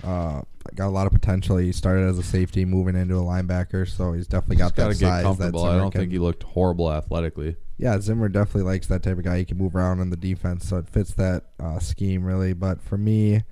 uh, 0.04 0.42
got 0.74 0.88
a 0.88 0.90
lot 0.90 1.06
of 1.06 1.12
potential. 1.12 1.56
He 1.56 1.72
started 1.72 2.08
as 2.08 2.18
a 2.18 2.22
safety, 2.22 2.64
moving 2.64 2.96
into 2.96 3.16
a 3.16 3.22
linebacker, 3.22 3.88
so 3.88 4.12
he's 4.12 4.26
definitely 4.26 4.56
got 4.56 4.74
Just 4.74 4.76
that 4.76 4.84
size. 4.96 5.00
get 5.00 5.22
comfortable. 5.22 5.64
I 5.64 5.76
don't 5.76 5.90
can- 5.90 6.00
think 6.02 6.12
he 6.12 6.18
looked 6.18 6.42
horrible 6.42 6.92
athletically. 6.92 7.56
Yeah, 7.78 8.00
Zimmer 8.00 8.28
definitely 8.28 8.62
likes 8.70 8.88
that 8.88 9.04
type 9.04 9.18
of 9.18 9.24
guy. 9.24 9.38
He 9.38 9.44
can 9.44 9.56
move 9.56 9.76
around 9.76 10.00
in 10.00 10.10
the 10.10 10.16
defense, 10.16 10.68
so 10.68 10.78
it 10.78 10.88
fits 10.88 11.14
that 11.14 11.44
uh, 11.60 11.78
scheme 11.78 12.24
really. 12.24 12.52
But 12.52 12.82
for 12.82 12.98
me, 12.98 13.44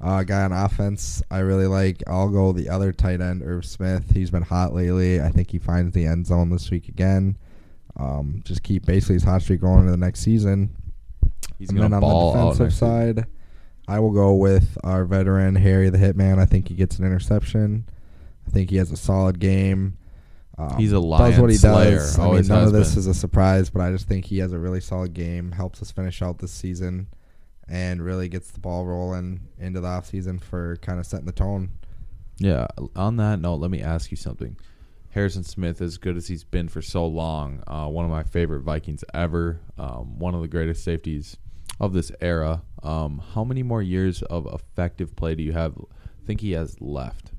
uh, 0.00 0.22
guy 0.22 0.42
on 0.42 0.52
offense, 0.52 1.22
I 1.30 1.38
really 1.38 1.66
like. 1.66 2.02
I'll 2.06 2.28
go 2.28 2.52
the 2.52 2.68
other 2.68 2.92
tight 2.92 3.20
end, 3.20 3.42
Irv 3.42 3.64
Smith. 3.64 4.10
He's 4.12 4.30
been 4.30 4.42
hot 4.42 4.74
lately. 4.74 5.20
I 5.20 5.30
think 5.30 5.50
he 5.50 5.58
finds 5.58 5.94
the 5.94 6.06
end 6.06 6.26
zone 6.26 6.50
this 6.50 6.70
week 6.70 6.88
again. 6.88 7.38
Um, 7.96 8.42
just 8.44 8.62
keep 8.62 8.84
basically 8.86 9.14
his 9.14 9.24
hot 9.24 9.42
streak 9.42 9.60
going 9.60 9.80
into 9.80 9.92
the 9.92 9.96
next 9.96 10.20
season. 10.20 10.74
He's 11.58 11.70
and 11.70 11.78
then 11.78 11.92
on 11.92 12.00
the 12.00 12.32
defensive 12.32 12.66
week. 12.66 12.72
side, 12.72 13.26
I 13.86 14.00
will 14.00 14.10
go 14.10 14.34
with 14.34 14.76
our 14.82 15.04
veteran 15.04 15.54
Harry 15.54 15.88
the 15.90 15.98
Hitman. 15.98 16.38
I 16.38 16.44
think 16.46 16.68
he 16.68 16.74
gets 16.74 16.98
an 16.98 17.06
interception. 17.06 17.88
I 18.46 18.50
think 18.50 18.70
he 18.70 18.76
has 18.76 18.90
a 18.90 18.96
solid 18.96 19.38
game. 19.38 19.96
Um, 20.56 20.76
He's 20.76 20.92
a 20.92 20.96
does 20.96 21.04
lion 21.04 21.40
what 21.40 21.50
he 21.50 21.56
slayer. 21.56 21.96
does. 21.96 22.18
I 22.18 22.30
mean, 22.30 22.46
none 22.46 22.64
of 22.64 22.72
this 22.72 22.90
been. 22.90 22.98
is 23.00 23.06
a 23.08 23.14
surprise, 23.14 23.70
but 23.70 23.82
I 23.82 23.90
just 23.90 24.06
think 24.06 24.24
he 24.26 24.38
has 24.38 24.52
a 24.52 24.58
really 24.58 24.80
solid 24.80 25.12
game. 25.14 25.50
Helps 25.52 25.82
us 25.82 25.90
finish 25.90 26.22
out 26.22 26.38
this 26.38 26.52
season, 26.52 27.08
and 27.68 28.04
really 28.04 28.28
gets 28.28 28.50
the 28.50 28.60
ball 28.60 28.84
rolling 28.84 29.40
into 29.58 29.80
the 29.80 29.88
off 29.88 30.06
season 30.06 30.38
for 30.38 30.76
kind 30.76 30.98
of 30.98 31.06
setting 31.06 31.26
the 31.26 31.32
tone. 31.32 31.70
Yeah. 32.38 32.66
On 32.96 33.16
that 33.16 33.40
note, 33.40 33.56
let 33.56 33.70
me 33.70 33.80
ask 33.80 34.10
you 34.10 34.16
something. 34.16 34.56
Harrison 35.10 35.44
Smith, 35.44 35.80
as 35.80 35.96
good 35.96 36.16
as 36.16 36.26
he's 36.26 36.42
been 36.42 36.68
for 36.68 36.82
so 36.82 37.06
long, 37.06 37.62
uh, 37.68 37.86
one 37.86 38.04
of 38.04 38.10
my 38.10 38.24
favorite 38.24 38.62
Vikings 38.62 39.04
ever, 39.14 39.60
um, 39.78 40.18
one 40.18 40.34
of 40.34 40.40
the 40.40 40.48
greatest 40.48 40.82
safeties 40.82 41.36
of 41.78 41.92
this 41.92 42.10
era. 42.20 42.62
Um, 42.82 43.22
how 43.34 43.44
many 43.44 43.62
more 43.62 43.80
years 43.80 44.22
of 44.22 44.46
effective 44.52 45.14
play 45.14 45.36
do 45.36 45.42
you 45.42 45.52
have? 45.52 45.76
Think 46.26 46.40
he 46.40 46.52
has 46.52 46.80
left 46.80 47.30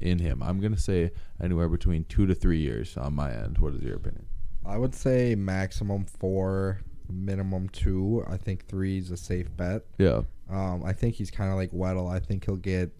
in 0.00 0.18
him? 0.18 0.42
I'm 0.42 0.60
gonna 0.60 0.76
say 0.76 1.12
anywhere 1.40 1.68
between 1.68 2.04
two 2.04 2.26
to 2.26 2.34
three 2.34 2.60
years 2.60 2.96
on 2.96 3.14
my 3.14 3.32
end. 3.32 3.58
What 3.58 3.74
is 3.74 3.82
your 3.82 3.96
opinion? 3.96 4.26
I 4.66 4.76
would 4.76 4.94
say 4.94 5.34
maximum 5.34 6.06
four, 6.06 6.80
minimum 7.10 7.68
two. 7.68 8.24
I 8.28 8.36
think 8.36 8.66
three 8.66 8.98
is 8.98 9.10
a 9.10 9.16
safe 9.16 9.54
bet. 9.56 9.82
Yeah. 9.98 10.22
Um, 10.50 10.82
I 10.84 10.92
think 10.92 11.14
he's 11.14 11.30
kind 11.30 11.50
of 11.50 11.56
like 11.56 11.70
Weddle. 11.70 12.10
I 12.10 12.18
think 12.18 12.44
he'll 12.44 12.56
get 12.56 12.90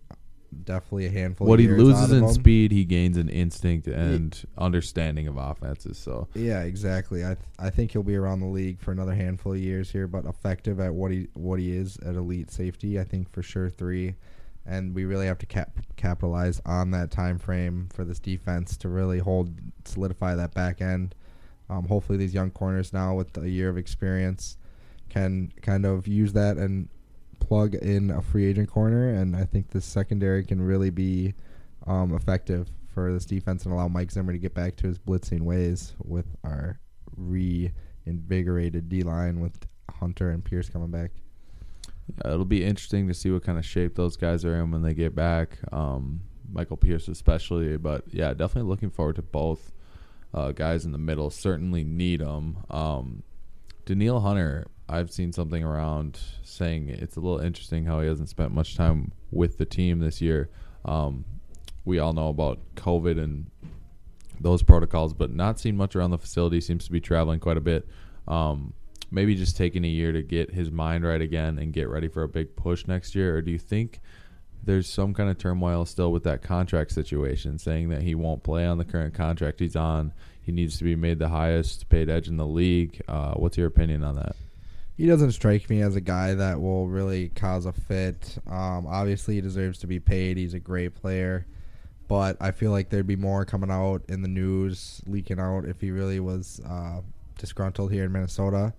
definitely 0.65 1.07
a 1.07 1.11
handful. 1.11 1.47
What 1.47 1.59
he 1.59 1.69
loses 1.69 2.13
in 2.13 2.25
him. 2.25 2.33
speed, 2.33 2.73
he 2.73 2.85
gains 2.85 3.17
in 3.17 3.29
instinct 3.29 3.87
and 3.87 4.41
understanding 4.59 5.27
of 5.29 5.37
offenses. 5.37 5.99
So 5.99 6.29
Yeah, 6.35 6.63
exactly. 6.63 7.25
I 7.25 7.35
th- 7.35 7.39
I 7.59 7.71
think 7.71 7.93
he'll 7.93 8.03
be 8.03 8.17
around 8.17 8.41
the 8.41 8.47
league 8.47 8.81
for 8.81 8.93
another 8.93 9.15
handful 9.15 9.53
of 9.53 9.59
years 9.59 9.91
here, 9.91 10.07
but 10.07 10.25
effective 10.27 10.81
at 10.81 10.95
what 10.95 11.11
he 11.13 11.29
what 11.35 11.59
he 11.61 11.77
is 11.77 11.97
at 11.99 12.15
elite 12.15 12.51
safety. 12.51 12.99
I 12.99 13.05
think 13.05 13.31
for 13.33 13.43
sure 13.43 13.69
three, 13.71 14.17
and 14.67 14.95
we 14.95 15.05
really 15.05 15.27
have 15.27 15.39
to 15.39 15.47
cap- 15.47 15.79
capitalize 15.97 16.61
on 16.67 16.91
that 16.93 17.11
time 17.11 17.39
frame 17.39 17.89
for 17.93 18.05
this 18.05 18.19
defense 18.19 18.77
to 18.79 18.89
really 18.89 19.19
hold 19.19 19.55
solidify 19.85 20.35
that 20.35 20.55
back 20.55 20.81
end. 20.81 21.15
Um, 21.71 21.87
hopefully, 21.87 22.19
these 22.19 22.35
young 22.35 22.51
corners 22.51 22.93
now 22.93 23.15
with 23.15 23.37
a 23.39 23.49
year 23.49 23.69
of 23.69 23.79
experience 23.79 24.57
can 25.09 25.53
kind 25.63 25.87
of 25.87 26.09
use 26.09 26.33
that 26.33 26.57
and 26.57 26.89
plug 27.39 27.75
in 27.77 28.11
a 28.11 28.21
free 28.21 28.47
agent 28.47 28.69
corner, 28.69 29.09
and 29.09 29.37
I 29.37 29.45
think 29.45 29.71
this 29.71 29.85
secondary 29.85 30.45
can 30.45 30.61
really 30.61 30.91
be 30.91 31.35
um, 31.87 32.15
effective 32.15 32.69
for 32.93 33.13
this 33.13 33.25
defense 33.25 33.65
and 33.65 33.73
allow 33.73 33.89
Mike 33.89 34.11
Zimmer 34.11 34.33
to 34.33 34.39
get 34.39 34.53
back 34.53 34.77
to 34.77 34.89
his 34.89 34.99
blitzing 34.99 35.43
ways 35.43 35.95
with 36.05 36.27
our 36.43 36.81
reinvigorated 37.17 38.89
D 38.89 39.03
line 39.03 39.41
with 39.41 39.67
Hunter 39.91 40.31
and 40.31 40.45
Pierce 40.45 40.69
coming 40.69 40.91
back. 40.91 41.13
Yeah, 42.09 42.33
it'll 42.33 42.45
be 42.45 42.65
interesting 42.65 43.07
to 43.09 43.15
see 43.15 43.31
what 43.31 43.45
kind 43.45 43.59
of 43.59 43.65
shape 43.65 43.95
those 43.95 44.17
guys 44.17 44.45
are 44.45 44.57
in 44.57 44.73
when 44.73 44.83
they 44.83 44.95
get 44.95 45.15
back. 45.15 45.59
Um, 45.73 46.23
Michael 46.53 46.77
Pierce, 46.77 47.07
especially, 47.07 47.77
but 47.77 48.05
yeah, 48.09 48.35
definitely 48.35 48.69
looking 48.69 48.91
forward 48.91 49.17
to 49.17 49.23
both 49.23 49.73
uh, 50.33 50.53
guys 50.53 50.85
in 50.85 50.93
the 50.93 50.99
middle. 50.99 51.31
Certainly 51.31 51.85
need 51.85 52.21
them. 52.21 52.59
Um, 52.71 53.23
Danielle 53.85 54.21
Hunter, 54.21 54.67
I've 54.89 55.11
seen 55.11 55.33
something 55.33 55.65
around 55.65 56.19
saying 56.43 56.89
it's 56.89 57.17
a 57.17 57.21
little 57.21 57.39
interesting 57.39 57.85
how 57.85 58.01
he 58.01 58.09
hasn't 58.09 58.29
spent 58.29 58.53
much 58.53 58.77
time 58.77 59.13
with 59.31 59.59
the 59.59 59.65
team 59.65 60.01
this 60.01 60.21
year. 60.21 60.51
Um, 60.85 61.25
we 61.85 61.99
all 61.99 62.13
know 62.13 62.29
about 62.29 62.59
COVID 62.77 63.23
and 63.23 63.51
those 64.41 64.63
protocols, 64.63 65.13
but 65.13 65.33
not 65.33 65.59
seen 65.61 65.77
much 65.77 65.95
around 65.95 66.11
the 66.11 66.19
facility. 66.19 66.61
Seems 66.61 66.85
to 66.87 66.93
be 66.93 67.01
traveling 67.01 67.41
quite 67.41 67.57
a 67.57 67.61
bit. 67.61 67.89
Um, 68.29 68.75
maybe 69.11 69.35
just 69.35 69.57
taking 69.57 69.85
a 69.85 69.89
year 69.89 70.13
to 70.13 70.23
get 70.23 70.53
his 70.53 70.71
mind 70.71 71.05
right 71.05 71.21
again 71.21 71.59
and 71.59 71.73
get 71.73 71.89
ready 71.89 72.09
for 72.09 72.23
a 72.23 72.29
big 72.29 72.55
push 72.57 72.87
next 72.87 73.15
year? 73.15 73.37
Or 73.37 73.43
do 73.43 73.51
you 73.51 73.59
think 73.59 74.01
there's 74.63 74.89
some 74.89 75.15
kind 75.15 75.31
of 75.31 75.39
turmoil 75.39 75.85
still 75.85 76.13
with 76.13 76.25
that 76.25 76.43
contract 76.43 76.93
situation, 76.93 77.59
saying 77.59 77.89
that 77.91 78.03
he 78.03 78.15
won't 78.15 78.43
play 78.43 78.67
on 78.67 78.79
the 78.79 78.85
current 78.85 79.15
contract 79.15 79.61
he's 79.61 79.77
on? 79.77 80.13
He 80.43 80.53
needs 80.53 80.79
to 80.79 80.85
be 80.85 80.97
made 80.97 81.19
the 81.19 81.29
highest 81.29 81.89
paid 81.89 82.09
edge 82.09 82.29
in 82.29 82.37
the 82.37 82.47
league. 82.47 83.03
Uh, 83.09 83.35
what's 83.35 83.57
your 83.57 83.67
opinion 83.67 84.03
on 84.03 84.17
that? 84.17 84.37
He 84.97 85.07
doesn't 85.07 85.33
strike 85.33 85.71
me 85.71 85.81
as 85.81 85.97
a 85.97 86.01
guy 86.01 86.35
that 86.35 86.61
will 86.61 86.87
really 86.87 87.31
cause 87.31 87.65
a 87.65 87.73
fit. 87.73 88.37
Um, 88.47 88.87
obviously, 88.87 89.37
he 89.37 89.41
deserves 89.41 89.79
to 89.79 89.87
be 89.87 89.99
paid. 89.99 90.37
He's 90.37 90.55
a 90.55 90.61
great 90.61 90.95
player. 90.95 91.47
But 92.07 92.37
I 92.41 92.51
feel 92.51 92.73
like 92.73 92.91
there'd 92.91 93.07
be 93.07 93.17
more 93.17 93.45
coming 93.45 93.71
out 93.71 94.03
in 94.09 94.23
the 94.23 94.29
news, 94.29 95.01
leaking 95.07 95.39
out 95.39 95.65
if 95.65 95.81
he 95.81 95.91
really 95.91 96.21
was 96.21 96.61
uh, 96.69 97.01
disgruntled 97.39 97.93
here 97.93 98.05
in 98.05 98.13
Minnesota. 98.13 98.75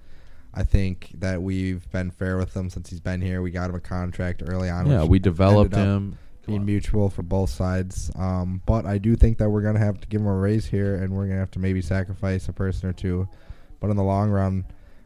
I 0.53 0.63
think 0.63 1.11
that 1.19 1.41
we've 1.41 1.89
been 1.91 2.11
fair 2.11 2.37
with 2.37 2.55
him 2.55 2.69
since 2.69 2.89
he's 2.89 2.99
been 2.99 3.21
here. 3.21 3.41
We 3.41 3.51
got 3.51 3.69
him 3.69 3.75
a 3.75 3.79
contract 3.79 4.43
early 4.45 4.69
on. 4.69 4.85
Yeah, 4.87 5.03
we 5.05 5.19
developed 5.19 5.73
him. 5.75 6.17
being 6.45 6.65
mutual 6.65 7.09
for 7.09 7.21
both 7.21 7.49
sides. 7.51 8.11
Um, 8.15 8.61
but 8.65 8.85
I 8.85 8.97
do 8.97 9.15
think 9.15 9.37
that 9.37 9.49
we're 9.49 9.61
gonna 9.61 9.79
have 9.79 10.01
to 10.01 10.07
give 10.07 10.21
him 10.21 10.27
a 10.27 10.35
raise 10.35 10.65
here, 10.65 10.95
and 10.95 11.13
we're 11.13 11.27
gonna 11.27 11.39
have 11.39 11.51
to 11.51 11.59
maybe 11.59 11.81
sacrifice 11.81 12.47
a 12.49 12.53
person 12.53 12.89
or 12.89 12.93
two. 12.93 13.29
But 13.79 13.89
in 13.91 13.95
the 13.95 14.03
long 14.03 14.29
run, 14.29 14.65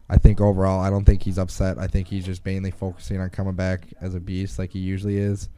I 0.10 0.18
think 0.18 0.40
overall, 0.42 0.80
I 0.80 0.90
don't 0.90 1.06
think 1.06 1.24
he's 1.24 1.38
upset. 1.38 1.78
I 1.78 1.88
think 1.88 2.08
he's 2.08 2.26
just 2.26 2.46
mainly 2.46 2.72
focusing 2.72 3.20
on 3.20 3.30
coming 3.30 3.54
back 3.56 3.88
as 4.02 4.16
a 4.16 4.20
beast 4.20 4.58
like 4.58 4.72
he 4.72 4.80
usually 4.80 5.18
is, 5.18 5.50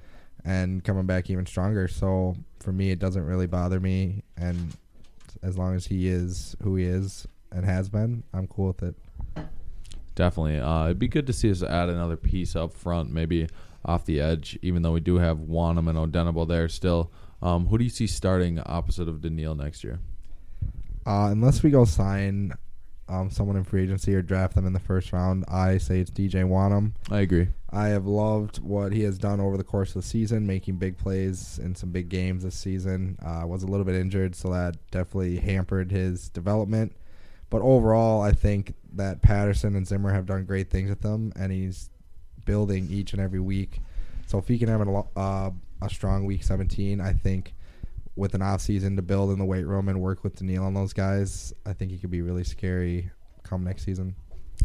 and 0.44 0.84
coming 0.84 1.06
back 1.06 1.29
even 1.29 1.46
stronger. 1.46 1.88
So 1.88 2.36
for 2.60 2.72
me, 2.74 2.91
it 2.91 3.00
doesn't 3.00 3.25
really 3.25 3.48
bother 3.48 3.79
me, 3.79 4.24
and 4.36 4.75
as 5.44 5.58
long 5.58 5.75
as 5.75 5.86
he 5.88 6.08
is 6.10 6.56
who 6.63 6.75
he 6.75 6.86
is 6.86 7.27
and 7.51 7.63
has 7.65 7.88
been, 7.88 8.24
I'm 8.34 8.48
cool 8.48 8.67
with 8.67 8.84
it. 8.84 8.96
Definitely. 10.17 10.59
Uh, 10.59 10.86
it'd 10.86 10.97
be 10.97 11.07
good 11.07 11.27
to 11.27 11.33
see 11.33 11.51
us 11.51 11.62
add 11.62 11.89
another 11.89 12.17
piece 12.17 12.55
up 12.55 12.74
front, 12.74 13.12
maybe 13.12 13.47
off 13.86 14.03
the 14.03 14.19
edge, 14.19 14.57
even 14.63 14.81
though 14.81 14.93
we 14.93 15.00
do 15.00 15.19
have 15.19 15.38
Wonnum 15.38 15.88
and 15.88 16.12
Odenigbo 16.12 16.47
there 16.47 16.67
still. 16.67 17.12
Um, 17.39 17.67
who 17.67 17.77
do 17.77 17.83
you 17.83 17.89
see 17.91 18.07
starting 18.07 18.59
opposite 18.65 19.07
of 19.07 19.21
Danielle 19.21 19.53
next 19.53 19.83
year? 19.83 20.00
Uh, 21.05 21.29
unless 21.29 21.62
we 21.62 21.69
go 21.69 21.86
sign 21.86 22.53
um, 23.07 23.29
someone 23.29 23.57
in 23.57 23.63
free 23.63 23.83
agency 23.83 24.15
or 24.15 24.24
draft 24.24 24.55
them 24.55 24.65
in 24.65 24.74
the 24.74 24.79
first 24.79 25.13
round, 25.13 25.45
I 25.47 25.77
say 25.77 26.00
it's 26.00 26.09
DJ 26.09 26.43
Wonnum. 26.43 26.93
I 27.12 27.19
agree. 27.19 27.50
I 27.69 27.89
have 27.89 28.07
loved 28.07 28.57
what 28.57 28.93
he 28.93 29.03
has 29.03 29.19
done 29.19 29.39
over 29.39 29.55
the 29.55 29.63
course 29.63 29.89
of 29.89 30.01
the 30.01 30.07
season, 30.07 30.47
making 30.47 30.77
big 30.77 30.97
plays 30.97 31.59
in 31.59 31.75
some 31.75 31.91
big 31.91 32.09
games 32.09 32.41
this 32.41 32.55
season. 32.55 33.19
Uh, 33.24 33.45
was 33.45 33.62
a 33.62 33.67
little 33.67 33.86
bit 33.86 33.95
injured, 33.95 34.36
so 34.36 34.50
that 34.50 34.77
definitely 34.89 35.38
hampered 35.38 35.91
his 35.91 36.29
development. 36.29 36.95
But 37.49 37.61
overall, 37.61 38.21
I 38.21 38.31
think 38.31 38.73
that 38.93 39.21
Patterson 39.21 39.75
and 39.75 39.87
Zimmer 39.87 40.11
have 40.11 40.25
done 40.25 40.45
great 40.45 40.69
things 40.69 40.89
with 40.89 41.03
him, 41.03 41.31
and 41.35 41.51
he's 41.51 41.89
building 42.45 42.87
each 42.89 43.13
and 43.13 43.21
every 43.21 43.39
week. 43.39 43.79
So 44.25 44.37
if 44.37 44.47
he 44.47 44.57
can 44.57 44.67
have 44.67 44.81
a, 44.81 45.03
uh, 45.15 45.51
a 45.81 45.89
strong 45.89 46.25
week 46.25 46.43
17, 46.43 46.99
I 46.99 47.13
think 47.13 47.53
with 48.15 48.33
an 48.33 48.41
off 48.41 48.61
season 48.61 48.95
to 48.95 49.01
build 49.01 49.31
in 49.31 49.39
the 49.39 49.45
weight 49.45 49.65
room 49.65 49.87
and 49.87 50.01
work 50.01 50.23
with 50.23 50.35
Danielle 50.35 50.65
on 50.65 50.73
those 50.73 50.91
guys, 50.91 51.53
I 51.65 51.73
think 51.73 51.91
he 51.91 51.97
could 51.97 52.11
be 52.11 52.21
really 52.21 52.43
scary 52.43 53.11
come 53.43 53.63
next 53.63 53.85
season. 53.85 54.15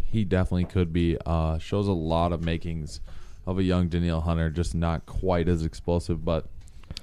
He 0.05 0.25
definitely 0.25 0.65
could 0.65 0.93
be. 0.93 1.19
Uh, 1.25 1.59
shows 1.59 1.87
a 1.87 1.93
lot 1.93 2.33
of 2.33 2.43
makings 2.43 3.01
of 3.47 3.59
a 3.59 3.63
young 3.63 3.89
Danielle 3.89 4.23
Hunter, 4.23 4.51
just 4.51 4.75
not 4.75 5.07
quite 5.07 5.49
as 5.49 5.65
explosive. 5.65 6.25
But 6.25 6.47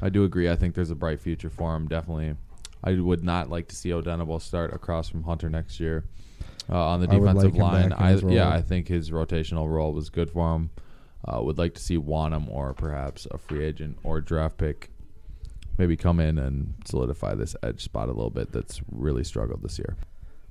I 0.02 0.10
do 0.10 0.24
agree. 0.24 0.50
I 0.50 0.56
think 0.56 0.76
there's 0.76 0.92
a 0.92 0.96
bright 0.96 1.20
future 1.20 1.50
for 1.50 1.76
him. 1.76 1.88
Definitely. 1.88 2.36
I 2.84 2.94
would 2.94 3.24
not 3.24 3.50
like 3.50 3.68
to 3.70 3.76
see 3.76 3.90
Odenigbo 3.90 4.42
start 4.42 4.74
across 4.74 5.10
from 5.10 5.24
Hunter 5.24 5.50
next 5.50 5.80
year 5.80 6.06
uh, 6.70 6.78
on 6.78 7.02
the 7.02 7.10
I 7.10 7.16
would 7.18 7.26
defensive 7.28 7.44
like 7.52 7.54
him 7.56 7.62
line. 7.62 7.90
back 7.90 8.00
in 8.00 8.06
I 8.06 8.12
his 8.12 8.24
role. 8.24 8.34
yeah, 8.34 8.50
I 8.50 8.62
think 8.62 8.88
his 8.88 9.12
rotational 9.12 9.70
role 9.70 9.94
was 9.94 10.10
good 10.10 10.30
for 10.32 10.56
him. 10.56 10.70
Uh, 11.26 11.42
would 11.44 11.58
like 11.58 11.74
to 11.74 11.82
see 11.82 11.98
Wonnum 11.98 12.50
or 12.50 12.74
perhaps 12.74 13.28
a 13.32 13.38
free 13.38 13.64
agent 13.66 13.98
or 14.04 14.22
draft 14.22 14.58
pick 14.58 14.90
maybe 15.78 15.96
come 15.98 16.20
in 16.20 16.38
and 16.38 16.74
solidify 16.86 17.36
this 17.36 17.56
edge 17.64 17.82
spot 17.84 18.08
a 18.10 18.12
little 18.12 18.30
bit. 18.30 18.52
That's 18.52 18.82
really 18.92 19.24
struggled 19.24 19.62
this 19.64 19.78
year. 19.80 19.96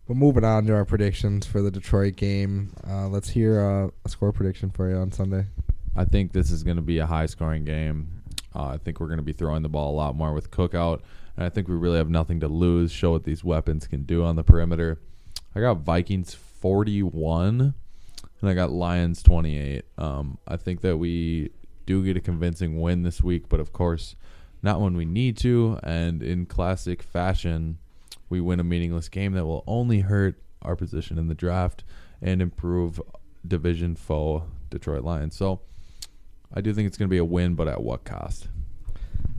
But 0.07 0.17
moving 0.17 0.45
on 0.45 0.65
to 0.67 0.75
our 0.75 0.87
predictions 0.87 1.45
for 1.47 1.61
the 1.61 1.71
Detroit 1.71 2.17
game, 2.17 2.73
uh, 2.89 3.09
let's 3.09 3.29
hear 3.31 3.61
uh, 3.61 3.91
a 4.07 4.09
score 4.09 4.33
prediction 4.33 4.71
for 4.71 4.89
you 4.89 4.97
on 4.97 5.13
Sunday. 5.13 5.45
I 5.95 6.07
think 6.07 6.33
this 6.33 6.51
is 6.51 6.63
going 6.63 6.77
to 6.77 6.83
be 6.83 6.99
a 6.99 7.05
high 7.07 7.27
scoring 7.27 7.65
game. 7.65 8.23
Uh, 8.55 8.69
I 8.69 8.77
think 8.79 9.01
we're 9.01 9.09
going 9.09 9.19
to 9.19 9.23
be 9.25 9.35
throwing 9.35 9.63
the 9.63 9.69
ball 9.69 9.93
a 9.95 9.97
lot 9.97 10.17
more 10.17 10.33
with 10.33 10.51
Cook 10.51 10.75
out, 10.75 11.03
and 11.39 11.47
I 11.47 11.51
think 11.51 11.69
we 11.69 11.77
really 11.77 11.99
have 11.99 12.11
nothing 12.11 12.41
to 12.41 12.49
lose. 12.49 12.91
Show 12.91 13.13
what 13.13 13.23
these 13.23 13.45
weapons 13.45 13.87
can 13.87 14.03
do 14.03 14.25
on 14.25 14.35
the 14.35 14.43
perimeter. 14.43 14.99
I 15.55 15.61
got 15.61 15.83
Vikings 15.83 16.35
41, 16.35 17.75
and 18.41 18.51
I 18.51 18.55
got 18.55 18.73
Lions 18.73 19.23
28. 19.23 19.85
Um, 19.97 20.39
I 20.49 20.57
think 20.57 20.81
that 20.81 20.97
we 20.97 21.53
do 21.87 22.05
get 22.05 22.17
a 22.17 22.21
convincing 22.21 22.81
win 22.81 23.05
this 23.05 23.23
week, 23.23 23.49
but 23.49 23.61
of 23.61 23.73
course, 23.73 24.17
not 24.65 24.81
when 24.81 24.97
we 24.97 25.05
need 25.05 25.37
to. 25.39 25.79
And 25.85 26.25
in 26.25 26.45
classic 26.45 27.05
fashion, 27.05 27.79
we 28.29 28.41
win 28.41 28.59
a 28.59 28.65
meaningless 28.65 29.09
game 29.09 29.35
that 29.35 29.47
will 29.47 29.63
only 29.69 30.01
hurt 30.01 30.43
our 30.63 30.75
position 30.75 31.19
in 31.19 31.29
the 31.29 31.37
draft 31.37 31.85
and 32.21 32.43
improve 32.43 33.01
division 33.47 33.95
foe 33.95 34.43
Detroit 34.71 35.05
Lions. 35.05 35.37
So 35.37 35.61
I 36.53 36.63
do 36.63 36.75
think 36.75 36.89
it's 36.89 36.99
going 36.99 37.09
to 37.09 37.15
be 37.15 37.19
a 37.19 37.25
win, 37.25 37.55
but 37.55 37.69
at 37.69 37.81
what 37.81 38.03
cost? 38.03 38.49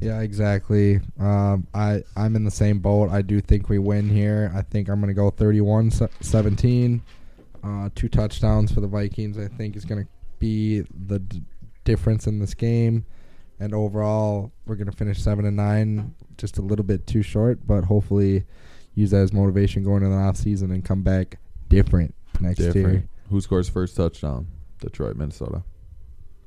Yeah, 0.01 0.22
exactly. 0.22 1.01
Um, 1.20 1.68
I 1.74 2.03
I'm 2.15 2.36
in 2.36 2.46
the 2.46 2.51
same 2.51 2.79
boat. 2.79 3.10
I 3.10 3.22
do 3.22 3.41
think 3.41 3.70
we 3.70 3.79
win 3.79 4.08
here. 4.10 4.51
I 4.56 4.62
think 4.62 4.88
I'm 4.89 5.01
going 5.01 5.10
to 5.10 5.13
go 5.13 5.29
31-17. 5.32 7.01
Uh, 7.62 7.89
two 7.96 8.08
touchdowns 8.08 8.72
for 8.72 8.79
the 8.82 8.88
Vikings. 8.88 9.38
I 9.38 9.48
think 9.48 9.75
is 9.75 9.86
going 9.86 10.03
to 10.03 10.10
be 10.39 10.82
the 11.08 11.20
d- 11.20 11.44
difference 11.84 12.27
in 12.27 12.39
this 12.39 12.53
game. 12.53 13.06
And 13.60 13.74
overall, 13.74 14.53
we're 14.65 14.75
going 14.75 14.89
to 14.89 14.96
finish 14.96 15.22
seven 15.22 15.46
and 15.46 15.58
nine, 15.58 16.15
just 16.38 16.58
a 16.58 16.62
little 16.62 16.86
bit 16.86 17.06
too 17.06 17.22
short. 17.22 17.60
But 17.68 17.84
hopefully, 17.84 18.46
use 18.96 19.12
that 19.12 19.18
as 19.18 19.34
motivation 19.34 19.84
going 19.84 20.03
into 20.03 20.15
the 20.15 20.22
off 20.22 20.38
season 20.38 20.72
and 20.72 20.86
come 20.86 21.01
back 21.01 21.38
different 21.68 22.15
next 22.39 22.60
year. 22.60 23.03
Who 23.29 23.41
scores 23.41 23.68
first 23.68 23.98
touchdown? 23.98 24.48
Detroit, 24.79 25.18
Minnesota. 25.18 25.63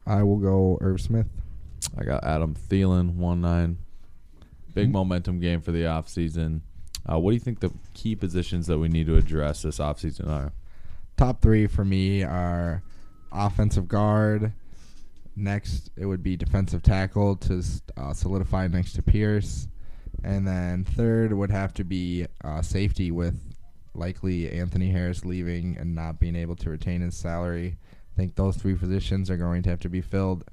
I 0.07 0.23
will 0.23 0.39
go 0.39 0.79
Irv 0.81 1.01
Smith. 1.03 1.27
I 1.97 2.05
got 2.05 2.25
Adam 2.25 2.55
Thielen, 2.55 3.15
one 3.17 3.41
nine. 3.41 3.79
Big 4.75 4.89
Mhm. 4.89 4.93
momentum 4.93 5.41
game 5.41 5.61
for 5.61 5.73
the 5.73 5.83
offseason. 5.83 6.61
Uh, 7.11 7.19
what 7.19 7.31
do 7.33 7.35
you 7.35 7.41
think 7.41 7.61
the 7.61 7.73
key 7.95 8.15
positions 8.17 8.67
that 8.69 8.79
we 8.79 8.89
need 8.89 9.07
to 9.07 9.17
address 9.17 9.63
this 9.63 9.79
offseason 9.79 10.29
are? 10.29 10.53
Top 11.17 11.43
three 11.43 11.67
for 11.67 11.85
me 11.85 12.23
are 12.23 12.83
offensive 13.31 13.89
guard. 13.89 14.53
Next, 15.37 15.91
it 15.97 16.07
would 16.07 16.23
be 16.23 16.37
defensive 16.37 16.83
tackle 16.83 17.37
to 17.37 17.63
uh, 17.97 18.13
solidify 18.15 18.69
next 18.69 18.93
to 18.95 19.03
Pierce. 19.03 19.69
And 20.23 20.47
then 20.47 20.85
third 20.85 21.33
would 21.33 21.51
have 21.51 21.75
to 21.75 21.85
be 21.85 22.27
uh, 22.45 22.63
safety 22.63 23.11
with 23.11 23.41
likely 23.95 24.51
Anthony 24.51 24.91
Harris 24.91 25.25
leaving 25.25 25.77
and 25.77 25.95
not 25.95 26.19
being 26.21 26.37
able 26.37 26.57
to 26.57 26.71
retain 26.71 27.01
his 27.03 27.15
salary. 27.17 27.77
I 28.13 28.17
think 28.17 28.37
those 28.37 28.57
three 28.57 28.75
positions 28.75 29.31
are 29.31 29.37
going 29.37 29.63
to 29.65 29.71
have 29.71 29.81
to 29.81 29.89
be 29.89 30.01
filled 30.01 30.45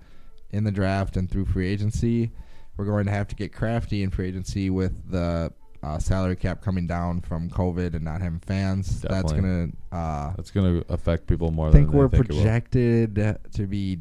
in 0.52 0.64
the 0.64 0.72
draft 0.72 1.18
and 1.18 1.30
through 1.30 1.46
free 1.46 1.68
agency. 1.68 2.32
We're 2.78 2.86
going 2.86 3.06
to 3.06 3.12
have 3.12 3.28
to 3.28 3.36
get 3.36 3.54
crafty 3.54 4.04
in 4.04 4.10
free 4.10 4.28
agency 4.28 4.70
with 4.70 5.12
the 5.12 5.52
uh, 5.84 5.98
salary 6.00 6.36
cap 6.36 6.62
coming 6.62 6.88
down 6.88 7.22
from 7.22 7.50
COVID 7.50 7.94
and 7.94 8.04
not 8.04 8.22
having 8.22 8.40
fans. 8.40 9.02
That's 9.02 9.32
going 9.32 9.72
to 9.92 9.96
uh, 9.98 10.34
That's 10.36 10.52
going 10.52 10.82
to 10.82 10.94
affect 10.94 11.28
people 11.28 11.52
more 11.52 11.70
I 11.70 11.72
think 11.72 11.90
than 11.90 11.98
we're 11.98 12.08
they 12.08 12.18
think 12.18 12.30
it 12.30 12.34
will. 12.34 12.42
projected 12.42 13.38
to 13.54 13.68
be 13.68 14.00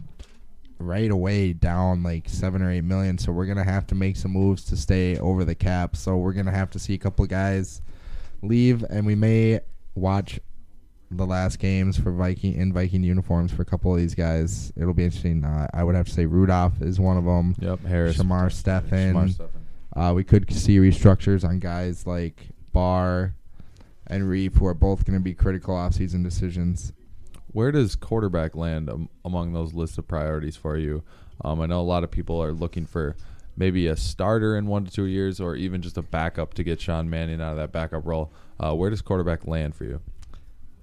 right 0.81 1.11
away 1.11 1.53
down 1.53 2.03
like 2.03 2.29
seven 2.29 2.63
or 2.63 2.71
eight 2.71 2.85
million. 2.85 3.19
So 3.19 3.33
we're 3.33 3.47
gonna 3.47 3.65
have 3.65 3.87
to 3.89 3.95
make 3.95 4.17
some 4.17 4.31
moves 4.33 4.65
to 4.67 4.77
stay 4.77 5.19
over 5.19 5.45
the 5.45 5.55
cap. 5.55 5.97
So 5.97 6.17
we're 6.17 6.33
gonna 6.33 6.53
have 6.53 6.71
to 6.71 6.79
see 6.79 6.95
a 6.95 6.99
couple 6.99 7.27
guys 7.27 7.83
leave, 8.43 8.85
and 8.89 9.05
we 9.05 9.15
may 9.17 9.61
watch 9.97 10.39
the 11.11 11.27
last 11.27 11.59
games 11.59 11.99
for 11.99 12.13
Viking 12.13 12.55
in 12.55 12.73
Viking 12.73 13.03
uniforms 13.03 13.53
for 13.53 13.63
a 13.63 13.65
couple 13.65 13.93
of 13.93 13.99
these 13.99 14.15
guys. 14.15 14.73
It'll 14.77 14.95
be 14.95 15.05
interesting. 15.05 15.45
Uh, 15.45 15.67
I 15.73 15.85
would 15.85 15.95
have 15.95 16.07
to 16.07 16.13
say 16.13 16.27
Rudolph 16.27 16.83
is 16.83 17.01
one 17.01 17.17
of 17.17 17.25
them. 17.25 17.55
Yep, 17.59 17.85
Harris. 17.85 18.19
Shamar. 18.19 18.53
Stephen. 18.53 19.35
Uh, 19.97 20.13
we 20.15 20.23
could 20.23 20.53
see 20.53 20.79
restructures 20.79 21.45
on 21.45 21.59
guys 21.59 22.07
like 22.07 22.49
Barr 22.73 23.35
and 24.07 24.25
Reiff, 24.25 24.57
who 24.59 24.67
are 24.67 24.75
both 24.75 25.05
going 25.05 25.19
to 25.19 25.23
be 25.23 25.35
critical 25.35 25.75
offseason 25.75 26.23
decisions. 26.23 26.93
Where 27.53 27.73
does 27.73 27.97
quarterback 27.97 28.55
land 28.55 28.91
um, 28.91 29.09
among 29.25 29.55
those 29.55 29.73
lists 29.75 29.99
of 29.99 30.07
priorities 30.07 30.57
for 30.57 30.77
you? 30.77 31.03
Um, 31.43 31.61
I 31.61 31.67
know 31.67 31.81
a 31.81 31.83
lot 31.83 32.05
of 32.05 32.11
people 32.11 32.43
are 32.43 32.53
looking 32.53 32.85
for 32.85 33.17
maybe 33.57 33.87
a 33.87 33.97
starter 33.97 34.57
in 34.57 34.67
one 34.67 34.85
to 34.85 34.91
two 34.91 35.07
years, 35.07 35.41
or 35.41 35.57
even 35.57 35.83
just 35.83 35.97
a 35.97 36.03
backup 36.03 36.55
to 36.55 36.63
get 36.63 36.81
Sean 36.81 37.09
Mannion 37.09 37.41
out 37.41 37.53
of 37.53 37.57
that 37.57 37.73
backup 37.73 38.07
role. 38.07 38.31
Uh, 38.61 38.75
where 38.75 38.91
does 38.91 39.03
quarterback 39.03 39.47
land 39.47 39.75
for 39.75 39.85
you? 39.85 40.01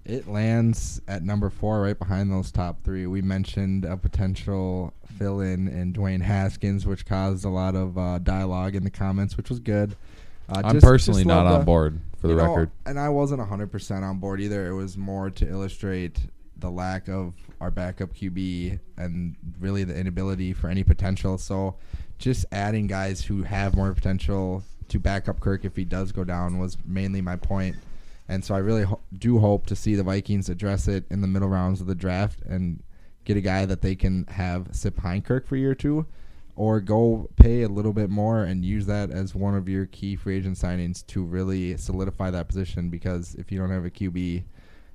It 0.05 0.27
lands 0.27 1.01
at 1.07 1.23
number 1.23 1.49
four, 1.49 1.81
right 1.81 1.97
behind 1.97 2.31
those 2.31 2.51
top 2.51 2.83
three. 2.83 3.07
We 3.07 3.21
mentioned 3.23 3.85
a 3.85 3.97
potential 3.97 4.93
fill 5.17 5.39
in 5.41 5.67
in 5.67 5.93
Dwayne 5.93 6.21
Haskins, 6.21 6.85
which 6.85 7.05
caused 7.05 7.43
a 7.43 7.49
lot 7.49 7.75
of 7.75 7.97
uh, 7.97 8.19
dialogue 8.19 8.75
in 8.75 8.83
the 8.83 8.91
comments, 8.91 9.35
which 9.35 9.49
was 9.49 9.59
good. 9.59 9.95
Uh, 10.47 10.61
I'm 10.63 10.73
just- 10.73 10.85
personally 10.85 11.21
just 11.23 11.27
not 11.27 11.47
on 11.47 11.59
the- 11.59 11.65
board 11.65 11.99
for 12.19 12.27
the 12.27 12.35
know, 12.35 12.47
record. 12.47 12.69
And 12.85 12.99
I 12.99 13.09
wasn't 13.09 13.41
100% 13.41 14.03
on 14.03 14.19
board 14.19 14.39
either. 14.41 14.67
It 14.67 14.75
was 14.75 14.95
more 14.95 15.31
to 15.31 15.47
illustrate 15.49 16.19
the 16.57 16.69
lack 16.69 17.07
of 17.07 17.33
our 17.59 17.71
backup 17.71 18.13
QB 18.13 18.79
and 18.97 19.35
really 19.59 19.83
the 19.83 19.97
inability 19.97 20.53
for 20.53 20.69
any 20.69 20.83
potential. 20.83 21.37
So 21.37 21.75
just 22.19 22.45
adding 22.51 22.85
guys 22.87 23.25
who 23.25 23.43
have 23.43 23.75
more 23.75 23.91
potential 23.93 24.63
to 24.89 24.99
back 24.99 25.27
up 25.27 25.39
Kirk 25.39 25.65
if 25.65 25.75
he 25.75 25.83
does 25.83 26.11
go 26.11 26.23
down 26.23 26.59
was 26.59 26.77
mainly 26.85 27.21
my 27.21 27.35
point. 27.35 27.75
And 28.27 28.43
so 28.43 28.55
I 28.55 28.59
really 28.59 28.83
ho- 28.83 29.01
do 29.17 29.39
hope 29.39 29.67
to 29.67 29.75
see 29.75 29.95
the 29.95 30.03
Vikings 30.03 30.49
address 30.49 30.87
it 30.87 31.05
in 31.09 31.21
the 31.21 31.27
middle 31.27 31.49
rounds 31.49 31.81
of 31.81 31.87
the 31.87 31.95
draft 31.95 32.41
and 32.41 32.81
get 33.23 33.37
a 33.37 33.41
guy 33.41 33.65
that 33.65 33.81
they 33.81 33.95
can 33.95 34.25
have 34.27 34.67
sit 34.71 34.95
behind 34.95 35.25
Kirk 35.25 35.47
for 35.47 35.55
year 35.55 35.75
two 35.75 36.05
or 36.55 36.79
go 36.79 37.29
pay 37.35 37.63
a 37.63 37.67
little 37.67 37.91
bit 37.93 38.09
more 38.09 38.43
and 38.43 38.63
use 38.63 38.85
that 38.85 39.11
as 39.11 39.35
one 39.35 39.55
of 39.55 39.67
your 39.67 39.85
key 39.87 40.15
free 40.15 40.37
agent 40.37 40.57
signings 40.57 41.05
to 41.07 41.23
really 41.23 41.75
solidify 41.75 42.31
that 42.31 42.47
position 42.47 42.89
because 42.89 43.35
if 43.35 43.51
you 43.51 43.59
don't 43.59 43.71
have 43.71 43.85
a 43.85 43.89
QB, 43.89 44.43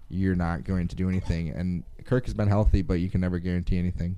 you're 0.09 0.35
not 0.35 0.65
going 0.65 0.89
to 0.89 0.97
do 0.97 1.09
anything. 1.09 1.51
And 1.51 1.85
Kirk 2.05 2.25
has 2.25 2.35
been 2.35 2.49
healthy, 2.49 2.83
but 2.83 2.95
you 2.95 3.11
can 3.11 3.21
never 3.21 3.39
guarantee 3.39 3.79
anything. 3.79 4.17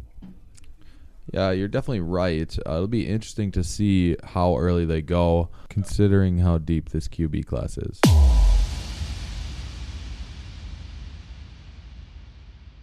Yeah, 1.33 1.51
you're 1.51 1.69
definitely 1.69 2.01
right. 2.01 2.57
Uh, 2.67 2.75
it'll 2.75 2.87
be 2.87 3.07
interesting 3.07 3.51
to 3.53 3.65
see 3.65 4.17
how 4.25 4.57
early 4.57 4.85
they 4.85 5.03
go, 5.03 5.51
considering 5.69 6.39
how 6.39 6.59
deep 6.59 6.91
this 6.91 7.09
QB 7.09 7.47
class 7.47 7.79
is. 7.79 8.01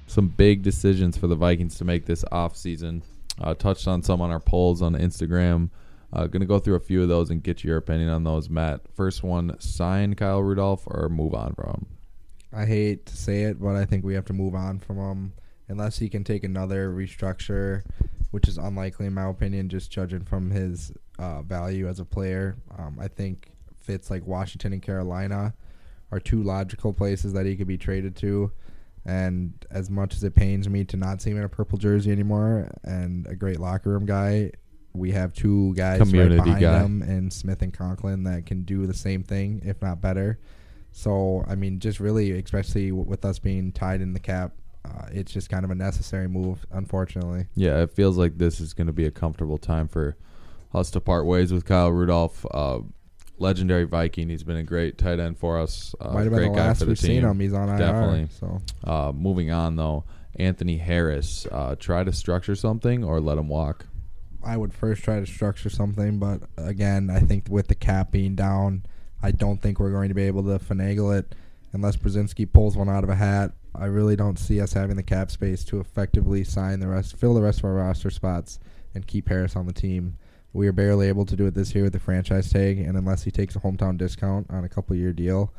Some 0.09 0.27
big 0.27 0.63
decisions 0.63 1.17
for 1.17 1.27
the 1.27 1.35
Vikings 1.35 1.77
to 1.77 1.85
make 1.85 2.07
this 2.07 2.23
offseason. 2.31 3.03
Uh, 3.39 3.53
touched 3.53 3.87
on 3.87 4.01
some 4.01 4.21
on 4.21 4.31
our 4.31 4.39
polls 4.39 4.81
on 4.81 4.93
Instagram. 4.93 5.69
Uh, 6.11 6.25
going 6.25 6.39
to 6.41 6.47
go 6.47 6.57
through 6.57 6.73
a 6.73 6.79
few 6.79 7.03
of 7.03 7.09
those 7.09 7.29
and 7.29 7.43
get 7.43 7.63
your 7.63 7.77
opinion 7.77 8.09
on 8.09 8.23
those, 8.23 8.49
Matt. 8.49 8.81
First 8.95 9.21
one 9.21 9.55
sign 9.59 10.15
Kyle 10.15 10.41
Rudolph 10.41 10.87
or 10.87 11.09
move 11.09 11.35
on 11.35 11.53
from 11.53 11.69
him? 11.69 11.85
I 12.51 12.65
hate 12.65 13.05
to 13.05 13.15
say 13.15 13.43
it, 13.43 13.61
but 13.61 13.75
I 13.75 13.85
think 13.85 14.03
we 14.03 14.15
have 14.15 14.25
to 14.25 14.33
move 14.33 14.55
on 14.55 14.79
from 14.79 14.97
him 14.97 15.33
unless 15.67 15.99
he 15.99 16.09
can 16.09 16.23
take 16.23 16.43
another 16.43 16.91
restructure, 16.91 17.83
which 18.31 18.47
is 18.47 18.57
unlikely 18.57 19.05
in 19.05 19.13
my 19.13 19.29
opinion, 19.29 19.69
just 19.69 19.91
judging 19.91 20.25
from 20.25 20.49
his 20.49 20.91
uh, 21.19 21.43
value 21.43 21.87
as 21.87 21.99
a 21.99 22.05
player. 22.05 22.57
Um, 22.79 22.97
I 22.99 23.09
think 23.09 23.51
fits 23.79 24.09
like 24.09 24.25
Washington 24.25 24.73
and 24.73 24.81
Carolina 24.81 25.53
are 26.11 26.19
two 26.19 26.41
logical 26.41 26.93
places 26.93 27.33
that 27.33 27.45
he 27.45 27.55
could 27.55 27.67
be 27.67 27.77
traded 27.77 28.15
to. 28.17 28.51
And 29.05 29.53
as 29.71 29.89
much 29.89 30.15
as 30.15 30.23
it 30.23 30.35
pains 30.35 30.67
me 30.69 30.83
to 30.85 30.97
not 30.97 31.21
see 31.21 31.31
him 31.31 31.37
in 31.37 31.43
a 31.43 31.49
purple 31.49 31.77
jersey 31.77 32.11
anymore 32.11 32.69
and 32.83 33.25
a 33.27 33.35
great 33.35 33.59
locker 33.59 33.91
room 33.91 34.05
guy, 34.05 34.51
we 34.93 35.11
have 35.11 35.33
two 35.33 35.73
guys 35.75 35.99
Community 35.99 36.37
right 36.37 36.43
behind 36.45 36.61
guy. 36.61 36.79
him 36.79 37.01
in 37.03 37.31
Smith 37.31 37.61
and 37.61 37.73
Conklin 37.73 38.23
that 38.23 38.45
can 38.45 38.63
do 38.63 38.85
the 38.87 38.93
same 38.93 39.23
thing, 39.23 39.61
if 39.63 39.81
not 39.81 40.01
better. 40.01 40.39
So 40.91 41.43
I 41.47 41.55
mean, 41.55 41.79
just 41.79 41.99
really, 41.99 42.31
especially 42.31 42.89
w- 42.89 43.07
with 43.07 43.23
us 43.25 43.39
being 43.39 43.71
tied 43.71 44.01
in 44.01 44.13
the 44.13 44.19
cap, 44.19 44.53
uh, 44.85 45.05
it's 45.11 45.31
just 45.31 45.49
kind 45.49 45.63
of 45.63 45.71
a 45.71 45.75
necessary 45.75 46.27
move, 46.27 46.65
unfortunately. 46.71 47.45
Yeah, 47.55 47.81
it 47.83 47.91
feels 47.91 48.17
like 48.17 48.37
this 48.37 48.59
is 48.59 48.73
going 48.73 48.87
to 48.87 48.93
be 48.93 49.05
a 49.05 49.11
comfortable 49.11 49.57
time 49.57 49.87
for 49.87 50.17
us 50.73 50.89
to 50.91 50.99
part 50.99 51.25
ways 51.25 51.53
with 51.53 51.65
Kyle 51.65 51.91
Rudolph. 51.91 52.45
Uh, 52.51 52.79
legendary 53.39 53.85
Viking. 53.85 54.29
He's 54.29 54.43
been 54.43 54.57
a 54.57 54.63
great 54.63 54.97
tight 54.97 55.19
end 55.19 55.37
for 55.37 55.59
us. 55.59 55.95
Uh, 55.99 56.11
Might 56.13 56.23
have 56.23 56.31
been 56.33 56.41
the 56.51 56.57
guy 56.57 56.67
last 56.67 56.83
we've 56.85 56.99
team. 56.99 57.07
seen 57.07 57.21
him. 57.23 57.39
He's 57.39 57.53
on 57.53 57.69
IR. 57.69 57.77
Definitely. 57.77 58.27
So 58.39 58.61
Uh, 58.83 59.11
moving 59.15 59.51
on 59.51 59.75
though, 59.75 60.03
Anthony 60.35 60.77
Harris. 60.77 61.47
Uh, 61.51 61.75
try 61.75 62.03
to 62.03 62.11
structure 62.11 62.55
something 62.55 63.03
or 63.03 63.19
let 63.19 63.37
him 63.37 63.47
walk. 63.47 63.85
I 64.43 64.55
would 64.55 64.73
first 64.73 65.03
try 65.03 65.19
to 65.19 65.25
structure 65.25 65.69
something, 65.69 66.17
but 66.19 66.41
again, 66.57 67.09
I 67.09 67.19
think 67.19 67.47
with 67.49 67.67
the 67.67 67.75
cap 67.75 68.11
being 68.11 68.35
down, 68.35 68.83
I 69.21 69.31
don't 69.31 69.61
think 69.61 69.79
we're 69.79 69.91
going 69.91 70.07
to 70.09 70.15
be 70.15 70.23
able 70.23 70.43
to 70.43 70.63
finagle 70.63 71.17
it 71.17 71.35
unless 71.73 71.97
Brzezinski 71.97 72.51
pulls 72.51 72.77
one 72.77 72.87
out 72.89 73.03
of 73.03 73.09
a 73.09 73.15
hat. 73.15 73.51
I 73.75 73.85
really 73.85 74.15
don't 74.15 74.39
see 74.39 74.61
us 74.61 74.73
having 74.73 74.95
the 74.95 75.03
cap 75.03 75.29
space 75.29 75.63
to 75.65 75.79
effectively 75.79 76.43
sign 76.45 76.79
the 76.79 76.87
rest, 76.87 77.17
fill 77.17 77.33
the 77.33 77.41
rest 77.41 77.59
of 77.59 77.65
our 77.65 77.73
roster 77.73 78.09
spots, 78.09 78.59
and 78.95 79.05
keep 79.05 79.27
Harris 79.27 79.55
on 79.57 79.67
the 79.67 79.73
team. 79.73 80.17
We 80.51 80.67
are 80.67 80.71
barely 80.71 81.07
able 81.07 81.25
to 81.25 81.35
do 81.35 81.45
it 81.45 81.53
this 81.53 81.75
year 81.75 81.83
with 81.83 81.93
the 81.93 81.99
franchise 81.99 82.51
tag, 82.51 82.79
and 82.79 82.97
unless 82.97 83.23
he 83.23 83.31
takes 83.31 83.55
a 83.55 83.59
hometown 83.59 83.97
discount 83.97 84.47
on 84.49 84.63
a 84.63 84.69
couple 84.69 84.95
year 84.95 85.13
deal, 85.13 85.53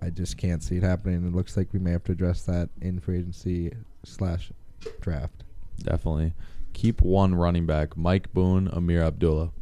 I 0.00 0.10
just 0.10 0.36
can't 0.36 0.62
see 0.62 0.76
it 0.76 0.82
happening. 0.82 1.26
It 1.26 1.34
looks 1.34 1.56
like 1.56 1.72
we 1.72 1.78
may 1.78 1.92
have 1.92 2.04
to 2.04 2.12
address 2.12 2.42
that 2.42 2.68
in 2.80 3.00
free 3.00 3.18
agency 3.18 3.72
slash 4.04 4.52
draft. 5.00 5.44
Definitely. 5.78 6.34
Keep 6.74 7.00
one 7.00 7.34
running 7.34 7.64
back, 7.64 7.96
Mike 7.96 8.32
Boone, 8.34 8.68
Ameer 8.68 9.02
Abdullah. 9.02 9.52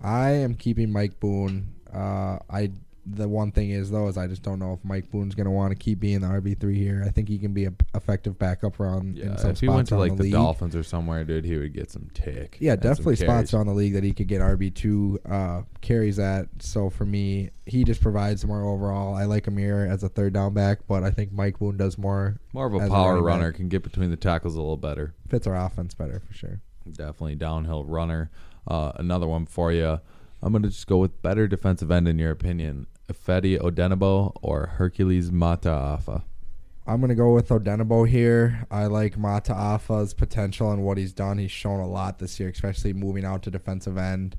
I 0.00 0.30
am 0.30 0.54
keeping 0.54 0.92
Mike 0.92 1.18
Boone. 1.18 1.74
Uh, 1.92 2.38
I 2.48 2.70
the 3.04 3.28
one 3.28 3.50
thing 3.50 3.70
is 3.70 3.90
though 3.90 4.06
is 4.08 4.16
I 4.16 4.26
just 4.28 4.42
don't 4.42 4.58
know 4.60 4.72
if 4.74 4.84
Mike 4.84 5.10
Boone's 5.10 5.34
going 5.34 5.46
to 5.46 5.50
want 5.50 5.72
to 5.72 5.74
keep 5.76 5.98
being 5.98 6.20
the 6.20 6.28
RB 6.28 6.58
three 6.58 6.78
here. 6.78 7.02
I 7.04 7.10
think 7.10 7.28
he 7.28 7.38
can 7.38 7.52
be 7.52 7.64
an 7.64 7.76
effective 7.94 8.38
backup 8.38 8.78
around 8.78 9.16
Yeah, 9.18 9.32
in 9.32 9.38
some 9.38 9.50
if 9.50 9.60
he 9.60 9.68
went 9.68 9.88
to 9.88 9.96
like 9.96 10.16
the, 10.16 10.24
the. 10.24 10.30
Dolphins 10.30 10.76
or 10.76 10.82
somewhere, 10.84 11.24
dude, 11.24 11.44
he 11.44 11.56
would 11.56 11.72
get 11.72 11.90
some 11.90 12.08
tick. 12.14 12.58
Yeah, 12.60 12.76
definitely 12.76 13.16
spots 13.16 13.52
around 13.52 13.66
the 13.66 13.72
league 13.74 13.94
that 13.94 14.04
he 14.04 14.12
could 14.12 14.28
get 14.28 14.40
RB 14.40 14.72
two 14.74 15.18
uh, 15.28 15.62
carries 15.80 16.18
at. 16.18 16.46
So 16.60 16.90
for 16.90 17.04
me, 17.04 17.50
he 17.66 17.82
just 17.82 18.00
provides 18.00 18.44
more 18.44 18.62
overall. 18.64 19.14
I 19.14 19.24
like 19.24 19.46
Ameer 19.48 19.86
as 19.90 20.04
a 20.04 20.08
third 20.08 20.32
down 20.32 20.54
back, 20.54 20.80
but 20.86 21.02
I 21.02 21.10
think 21.10 21.32
Mike 21.32 21.58
Boone 21.58 21.76
does 21.76 21.98
more 21.98 22.38
More 22.52 22.66
of 22.66 22.74
a 22.74 22.78
as 22.78 22.88
a 22.88 22.90
power 22.92 23.16
back. 23.16 23.24
runner, 23.24 23.52
can 23.52 23.68
get 23.68 23.82
between 23.82 24.10
the 24.10 24.16
tackles 24.16 24.54
a 24.54 24.60
little 24.60 24.76
better. 24.76 25.14
fits 25.28 25.46
our 25.46 25.56
offense 25.56 25.94
better 25.94 26.20
for 26.26 26.32
sure. 26.34 26.60
Definitely 26.90 27.34
downhill 27.34 27.84
runner. 27.84 28.30
Uh, 28.66 28.92
another 28.96 29.26
one 29.26 29.46
for 29.46 29.72
you. 29.72 29.98
I'm 30.44 30.52
going 30.52 30.62
to 30.64 30.68
just 30.70 30.88
go 30.88 30.98
with 30.98 31.22
better 31.22 31.46
defensive 31.46 31.90
end 31.92 32.08
in 32.08 32.18
your 32.18 32.30
opinion. 32.32 32.86
Fedi 33.12 33.58
Odenigbo 33.58 34.36
or 34.42 34.66
Hercules 34.66 35.30
Mata'afa? 35.30 36.22
I'm 36.86 37.00
gonna 37.00 37.14
go 37.14 37.32
with 37.32 37.48
Odenigbo 37.48 38.08
here. 38.08 38.66
I 38.70 38.86
like 38.86 39.16
Mata'afa's 39.16 40.14
potential 40.14 40.72
and 40.72 40.82
what 40.82 40.98
he's 40.98 41.12
done. 41.12 41.38
He's 41.38 41.50
shown 41.52 41.80
a 41.80 41.86
lot 41.86 42.18
this 42.18 42.40
year, 42.40 42.48
especially 42.48 42.92
moving 42.92 43.24
out 43.24 43.42
to 43.44 43.50
defensive 43.50 43.96
end. 43.96 44.36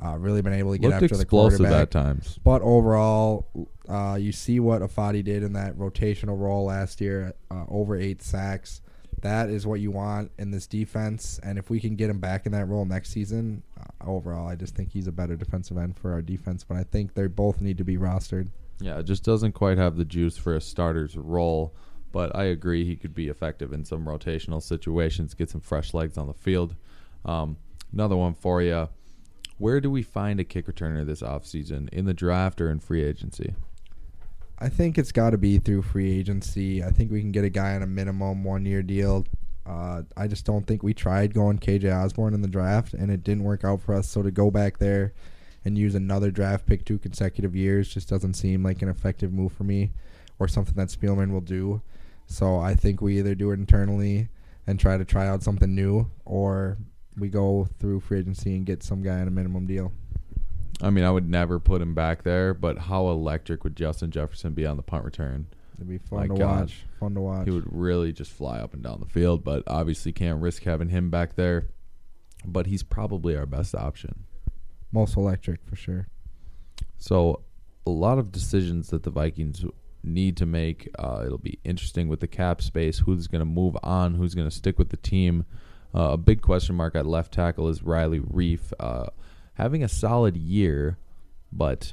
Uh, 0.00 0.16
really 0.16 0.42
been 0.42 0.52
able 0.52 0.72
to 0.72 0.78
get 0.78 0.90
Looked 0.90 1.02
after 1.04 1.16
the 1.16 1.24
quarterback. 1.24 1.72
at 1.72 1.90
times. 1.90 2.38
But 2.44 2.62
overall, 2.62 3.48
uh, 3.88 4.16
you 4.20 4.30
see 4.30 4.60
what 4.60 4.80
Afadi 4.80 5.24
did 5.24 5.42
in 5.42 5.54
that 5.54 5.76
rotational 5.76 6.38
role 6.38 6.66
last 6.66 7.00
year, 7.00 7.32
uh, 7.50 7.64
over 7.68 7.96
eight 7.96 8.22
sacks. 8.22 8.80
That 9.22 9.50
is 9.50 9.66
what 9.66 9.80
you 9.80 9.90
want 9.90 10.30
in 10.38 10.50
this 10.50 10.66
defense. 10.66 11.40
And 11.42 11.58
if 11.58 11.70
we 11.70 11.80
can 11.80 11.96
get 11.96 12.10
him 12.10 12.18
back 12.18 12.46
in 12.46 12.52
that 12.52 12.66
role 12.66 12.84
next 12.84 13.10
season, 13.10 13.62
uh, 13.78 14.10
overall, 14.10 14.48
I 14.48 14.54
just 14.54 14.74
think 14.74 14.90
he's 14.90 15.06
a 15.06 15.12
better 15.12 15.36
defensive 15.36 15.78
end 15.78 15.96
for 15.96 16.12
our 16.12 16.22
defense. 16.22 16.64
But 16.64 16.76
I 16.76 16.84
think 16.84 17.14
they 17.14 17.26
both 17.26 17.60
need 17.60 17.78
to 17.78 17.84
be 17.84 17.96
rostered. 17.96 18.48
Yeah, 18.80 18.98
it 18.98 19.04
just 19.04 19.24
doesn't 19.24 19.52
quite 19.52 19.78
have 19.78 19.96
the 19.96 20.04
juice 20.04 20.36
for 20.36 20.54
a 20.54 20.60
starter's 20.60 21.16
role. 21.16 21.74
But 22.10 22.34
I 22.34 22.44
agree 22.44 22.84
he 22.84 22.96
could 22.96 23.14
be 23.14 23.28
effective 23.28 23.72
in 23.72 23.84
some 23.84 24.06
rotational 24.06 24.62
situations, 24.62 25.34
get 25.34 25.50
some 25.50 25.60
fresh 25.60 25.92
legs 25.92 26.16
on 26.16 26.26
the 26.26 26.34
field. 26.34 26.74
Um, 27.24 27.58
another 27.92 28.16
one 28.16 28.34
for 28.34 28.62
you. 28.62 28.88
Where 29.58 29.80
do 29.80 29.90
we 29.90 30.02
find 30.02 30.38
a 30.40 30.44
kick 30.44 30.66
returner 30.66 31.04
this 31.04 31.20
offseason? 31.20 31.88
In 31.90 32.06
the 32.06 32.14
draft 32.14 32.60
or 32.60 32.70
in 32.70 32.78
free 32.78 33.04
agency? 33.04 33.54
I 34.60 34.68
think 34.68 34.98
it's 34.98 35.12
got 35.12 35.30
to 35.30 35.38
be 35.38 35.58
through 35.58 35.82
free 35.82 36.18
agency. 36.18 36.82
I 36.82 36.90
think 36.90 37.12
we 37.12 37.20
can 37.20 37.30
get 37.30 37.44
a 37.44 37.50
guy 37.50 37.76
on 37.76 37.82
a 37.82 37.86
minimum 37.86 38.42
one 38.42 38.66
year 38.66 38.82
deal. 38.82 39.24
Uh, 39.64 40.02
I 40.16 40.26
just 40.26 40.44
don't 40.44 40.66
think 40.66 40.82
we 40.82 40.94
tried 40.94 41.32
going 41.32 41.58
KJ 41.58 41.94
Osborn 41.94 42.34
in 42.34 42.42
the 42.42 42.48
draft 42.48 42.92
and 42.92 43.10
it 43.10 43.22
didn't 43.22 43.44
work 43.44 43.62
out 43.62 43.82
for 43.82 43.94
us. 43.94 44.08
So 44.08 44.22
to 44.22 44.32
go 44.32 44.50
back 44.50 44.78
there 44.78 45.12
and 45.64 45.78
use 45.78 45.94
another 45.94 46.32
draft 46.32 46.66
pick 46.66 46.84
two 46.84 46.98
consecutive 46.98 47.54
years 47.54 47.92
just 47.92 48.08
doesn't 48.08 48.34
seem 48.34 48.64
like 48.64 48.82
an 48.82 48.88
effective 48.88 49.32
move 49.32 49.52
for 49.52 49.64
me 49.64 49.92
or 50.40 50.48
something 50.48 50.74
that 50.74 50.88
Spielman 50.88 51.30
will 51.30 51.40
do. 51.40 51.82
So 52.26 52.58
I 52.58 52.74
think 52.74 53.00
we 53.00 53.18
either 53.18 53.36
do 53.36 53.52
it 53.52 53.60
internally 53.60 54.28
and 54.66 54.80
try 54.80 54.96
to 54.96 55.04
try 55.04 55.28
out 55.28 55.42
something 55.44 55.72
new 55.72 56.10
or 56.24 56.78
we 57.16 57.28
go 57.28 57.68
through 57.78 58.00
free 58.00 58.18
agency 58.20 58.56
and 58.56 58.66
get 58.66 58.82
some 58.82 59.02
guy 59.02 59.20
on 59.20 59.28
a 59.28 59.30
minimum 59.30 59.66
deal. 59.66 59.92
I 60.80 60.90
mean, 60.90 61.04
I 61.04 61.10
would 61.10 61.28
never 61.28 61.58
put 61.58 61.82
him 61.82 61.94
back 61.94 62.22
there, 62.22 62.54
but 62.54 62.78
how 62.78 63.08
electric 63.08 63.64
would 63.64 63.76
Justin 63.76 64.10
Jefferson 64.10 64.52
be 64.52 64.64
on 64.64 64.76
the 64.76 64.82
punt 64.82 65.04
return? 65.04 65.46
It'd 65.76 65.88
be 65.88 65.98
fun 65.98 66.28
My 66.28 66.34
to 66.34 66.44
watch. 66.44 66.84
Fun 66.98 67.14
to 67.14 67.20
watch. 67.20 67.44
He 67.44 67.50
would 67.50 67.66
really 67.70 68.12
just 68.12 68.32
fly 68.32 68.58
up 68.58 68.74
and 68.74 68.82
down 68.82 69.00
the 69.00 69.06
field, 69.06 69.44
but 69.44 69.62
obviously 69.66 70.12
can't 70.12 70.40
risk 70.40 70.64
having 70.64 70.88
him 70.88 71.10
back 71.10 71.36
there. 71.36 71.66
But 72.44 72.66
he's 72.66 72.82
probably 72.82 73.36
our 73.36 73.46
best 73.46 73.74
option. 73.74 74.24
Most 74.92 75.16
electric 75.16 75.64
for 75.64 75.76
sure. 75.76 76.08
So, 76.96 77.42
a 77.86 77.90
lot 77.90 78.18
of 78.18 78.32
decisions 78.32 78.90
that 78.90 79.02
the 79.02 79.10
Vikings 79.10 79.64
need 80.02 80.36
to 80.36 80.46
make. 80.46 80.88
Uh, 80.98 81.22
it'll 81.26 81.38
be 81.38 81.58
interesting 81.64 82.08
with 82.08 82.20
the 82.20 82.26
cap 82.26 82.62
space. 82.62 82.98
Who's 83.00 83.26
going 83.26 83.40
to 83.40 83.44
move 83.44 83.76
on? 83.82 84.14
Who's 84.14 84.34
going 84.34 84.48
to 84.48 84.54
stick 84.54 84.78
with 84.78 84.90
the 84.90 84.96
team? 84.96 85.44
Uh, 85.94 86.12
a 86.12 86.16
big 86.16 86.42
question 86.42 86.76
mark 86.76 86.94
at 86.94 87.06
left 87.06 87.32
tackle 87.32 87.68
is 87.68 87.82
Riley 87.82 88.20
Reiff. 88.20 88.72
Uh, 88.78 89.06
having 89.58 89.82
a 89.82 89.88
solid 89.88 90.36
year, 90.36 90.96
but 91.52 91.92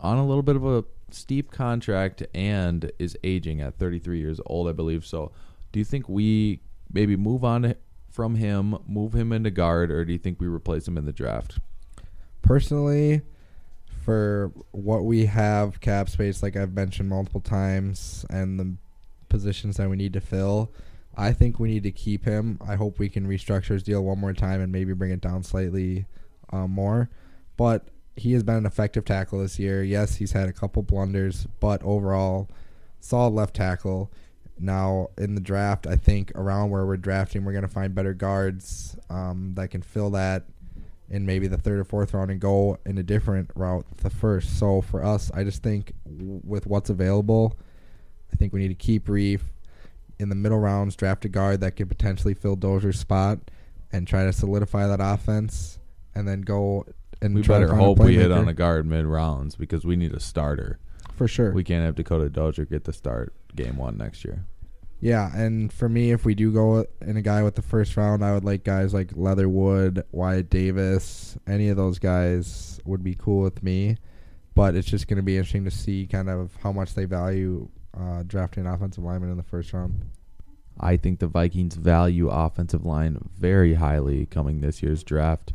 on 0.00 0.18
a 0.18 0.26
little 0.26 0.42
bit 0.42 0.56
of 0.56 0.66
a 0.66 0.84
steep 1.10 1.50
contract 1.50 2.24
and 2.34 2.90
is 2.98 3.16
aging 3.22 3.60
at 3.60 3.78
33 3.78 4.18
years 4.18 4.40
old, 4.46 4.68
I 4.68 4.72
believe. 4.72 5.06
So, 5.06 5.30
do 5.72 5.78
you 5.78 5.84
think 5.84 6.08
we 6.08 6.60
maybe 6.92 7.16
move 7.16 7.44
on 7.44 7.74
from 8.10 8.34
him, 8.34 8.76
move 8.86 9.14
him 9.14 9.32
into 9.32 9.50
guard, 9.50 9.90
or 9.90 10.04
do 10.04 10.12
you 10.12 10.18
think 10.18 10.40
we 10.40 10.46
replace 10.46 10.86
him 10.86 10.98
in 10.98 11.06
the 11.06 11.12
draft? 11.12 11.58
Personally, 12.42 13.22
for 14.04 14.52
what 14.72 15.04
we 15.04 15.26
have 15.26 15.80
cap 15.80 16.08
space, 16.08 16.42
like 16.42 16.56
I've 16.56 16.74
mentioned 16.74 17.08
multiple 17.08 17.40
times, 17.40 18.26
and 18.28 18.60
the 18.60 18.74
positions 19.28 19.76
that 19.78 19.88
we 19.88 19.96
need 19.96 20.12
to 20.12 20.20
fill, 20.20 20.72
I 21.16 21.32
think 21.32 21.58
we 21.58 21.68
need 21.68 21.84
to 21.84 21.92
keep 21.92 22.24
him. 22.24 22.58
I 22.66 22.74
hope 22.74 22.98
we 22.98 23.08
can 23.08 23.26
restructure 23.26 23.68
his 23.68 23.82
deal 23.84 24.02
one 24.02 24.18
more 24.18 24.32
time 24.32 24.60
and 24.60 24.72
maybe 24.72 24.92
bring 24.92 25.12
it 25.12 25.20
down 25.20 25.42
slightly 25.42 26.06
uh, 26.50 26.66
more. 26.66 27.10
But 27.56 27.88
he 28.16 28.32
has 28.32 28.42
been 28.42 28.56
an 28.56 28.66
effective 28.66 29.04
tackle 29.04 29.40
this 29.40 29.58
year. 29.58 29.82
Yes, 29.82 30.16
he's 30.16 30.32
had 30.32 30.48
a 30.48 30.52
couple 30.52 30.82
blunders, 30.82 31.46
but 31.60 31.82
overall, 31.82 32.48
solid 33.00 33.34
left 33.34 33.54
tackle. 33.54 34.10
Now 34.58 35.08
in 35.18 35.34
the 35.34 35.40
draft, 35.40 35.86
I 35.86 35.96
think 35.96 36.30
around 36.34 36.70
where 36.70 36.86
we're 36.86 36.96
drafting, 36.96 37.44
we're 37.44 37.52
going 37.52 37.62
to 37.62 37.68
find 37.68 37.94
better 37.94 38.14
guards 38.14 38.96
um, 39.10 39.54
that 39.54 39.68
can 39.68 39.82
fill 39.82 40.10
that 40.10 40.44
in 41.10 41.26
maybe 41.26 41.46
the 41.48 41.58
third 41.58 41.78
or 41.78 41.84
fourth 41.84 42.14
round 42.14 42.30
and 42.30 42.40
go 42.40 42.78
in 42.86 42.96
a 42.98 43.02
different 43.02 43.50
route 43.54 43.84
the 43.98 44.10
first. 44.10 44.58
So 44.58 44.80
for 44.80 45.04
us, 45.04 45.30
I 45.34 45.44
just 45.44 45.62
think 45.62 45.92
with 46.06 46.66
what's 46.66 46.90
available, 46.90 47.58
I 48.32 48.36
think 48.36 48.52
we 48.52 48.60
need 48.60 48.68
to 48.68 48.74
keep 48.74 49.06
Reiff 49.06 49.40
in 50.18 50.28
the 50.28 50.34
middle 50.34 50.58
rounds, 50.58 50.96
draft 50.96 51.24
a 51.24 51.28
guard 51.28 51.60
that 51.60 51.72
could 51.72 51.88
potentially 51.88 52.34
fill 52.34 52.56
Dozier's 52.56 52.98
spot, 52.98 53.38
and 53.92 54.06
try 54.06 54.24
to 54.24 54.32
solidify 54.32 54.86
that 54.86 55.00
offense, 55.00 55.78
and 56.14 56.26
then 56.26 56.42
go 56.42 56.86
and 57.20 57.34
We 57.34 57.42
try 57.42 57.60
better 57.60 57.72
a 57.72 57.76
hope 57.76 57.98
we 57.98 58.16
hit 58.16 58.30
on 58.30 58.48
a 58.48 58.54
guard 58.54 58.86
mid 58.86 59.06
rounds 59.06 59.56
because 59.56 59.84
we 59.84 59.96
need 59.96 60.12
a 60.12 60.20
starter. 60.20 60.78
for 61.16 61.28
sure. 61.28 61.52
We 61.52 61.64
can't 61.64 61.84
have 61.84 61.94
Dakota 61.94 62.28
Dozier 62.28 62.64
get 62.64 62.84
the 62.84 62.92
start 62.92 63.34
game 63.54 63.76
one 63.76 63.96
next 63.96 64.24
year. 64.24 64.44
Yeah, 65.00 65.30
and 65.36 65.70
for 65.72 65.88
me, 65.88 66.12
if 66.12 66.24
we 66.24 66.34
do 66.34 66.50
go 66.50 66.86
in 67.02 67.16
a 67.16 67.22
guy 67.22 67.42
with 67.42 67.56
the 67.56 67.62
first 67.62 67.96
round, 67.96 68.24
I 68.24 68.32
would 68.32 68.44
like 68.44 68.64
guys 68.64 68.94
like 68.94 69.10
Leatherwood, 69.14 70.02
Wyatt 70.12 70.48
Davis. 70.48 71.36
Any 71.46 71.68
of 71.68 71.76
those 71.76 71.98
guys 71.98 72.80
would 72.86 73.04
be 73.04 73.14
cool 73.14 73.42
with 73.42 73.62
me. 73.62 73.98
But 74.54 74.74
it's 74.76 74.88
just 74.88 75.08
going 75.08 75.16
to 75.18 75.22
be 75.22 75.36
interesting 75.36 75.64
to 75.64 75.70
see 75.70 76.06
kind 76.06 76.30
of 76.30 76.56
how 76.62 76.72
much 76.72 76.94
they 76.94 77.04
value 77.04 77.68
uh, 77.92 78.22
drafting 78.26 78.66
an 78.66 78.72
offensive 78.72 79.04
lineman 79.04 79.30
in 79.30 79.36
the 79.36 79.42
first 79.42 79.72
round. 79.72 80.04
I 80.80 80.96
think 80.96 81.18
the 81.18 81.26
Vikings 81.26 81.74
value 81.74 82.28
offensive 82.30 82.86
line 82.86 83.18
very 83.36 83.74
highly 83.74 84.26
coming 84.26 84.60
this 84.60 84.82
year's 84.82 85.04
draft. 85.04 85.52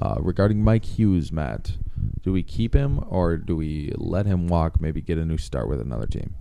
Uh, 0.00 0.16
regarding 0.18 0.64
Mike 0.64 0.86
Hughes, 0.86 1.30
Matt, 1.30 1.72
do 2.22 2.32
we 2.32 2.42
keep 2.42 2.72
him 2.72 3.04
or 3.06 3.36
do 3.36 3.54
we 3.54 3.92
let 3.96 4.24
him 4.24 4.48
walk? 4.48 4.80
Maybe 4.80 5.02
get 5.02 5.18
a 5.18 5.26
new 5.26 5.36
start 5.36 5.68
with 5.68 5.78
another 5.78 6.06
team. 6.06 6.36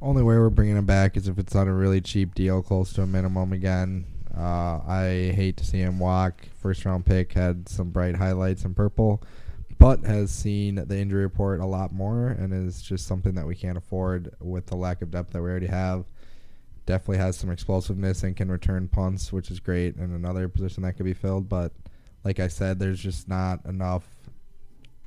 Only 0.00 0.22
way 0.22 0.36
we're 0.36 0.48
bringing 0.48 0.78
him 0.78 0.86
back 0.86 1.16
is 1.16 1.28
if 1.28 1.38
it's 1.38 1.54
on 1.54 1.68
a 1.68 1.74
really 1.74 2.00
cheap 2.00 2.34
deal, 2.34 2.62
close 2.62 2.94
to 2.94 3.02
a 3.02 3.06
minimum 3.06 3.52
again. 3.52 4.06
Uh, 4.34 4.80
I 4.86 5.32
hate 5.36 5.58
to 5.58 5.66
see 5.66 5.80
him 5.80 5.98
walk. 5.98 6.48
First 6.60 6.86
round 6.86 7.04
pick 7.04 7.34
had 7.34 7.68
some 7.68 7.90
bright 7.90 8.16
highlights 8.16 8.64
in 8.64 8.74
purple, 8.74 9.22
but 9.78 10.04
has 10.04 10.30
seen 10.30 10.76
the 10.76 10.96
injury 10.96 11.24
report 11.24 11.60
a 11.60 11.66
lot 11.66 11.92
more 11.92 12.28
and 12.28 12.54
is 12.54 12.80
just 12.80 13.06
something 13.06 13.34
that 13.34 13.46
we 13.46 13.54
can't 13.54 13.76
afford 13.76 14.34
with 14.40 14.66
the 14.66 14.76
lack 14.76 15.02
of 15.02 15.10
depth 15.10 15.34
that 15.34 15.42
we 15.42 15.50
already 15.50 15.66
have. 15.66 16.06
Definitely 16.86 17.18
has 17.18 17.36
some 17.36 17.50
explosiveness 17.50 18.22
and 18.22 18.34
can 18.34 18.50
return 18.50 18.88
punts, 18.88 19.30
which 19.30 19.50
is 19.50 19.60
great, 19.60 19.94
and 19.96 20.16
another 20.16 20.48
position 20.48 20.82
that 20.84 20.94
could 20.94 21.04
be 21.04 21.12
filled. 21.12 21.48
But 21.48 21.72
like 22.24 22.40
I 22.40 22.48
said, 22.48 22.78
there's 22.78 23.00
just 23.00 23.28
not 23.28 23.64
enough 23.66 24.04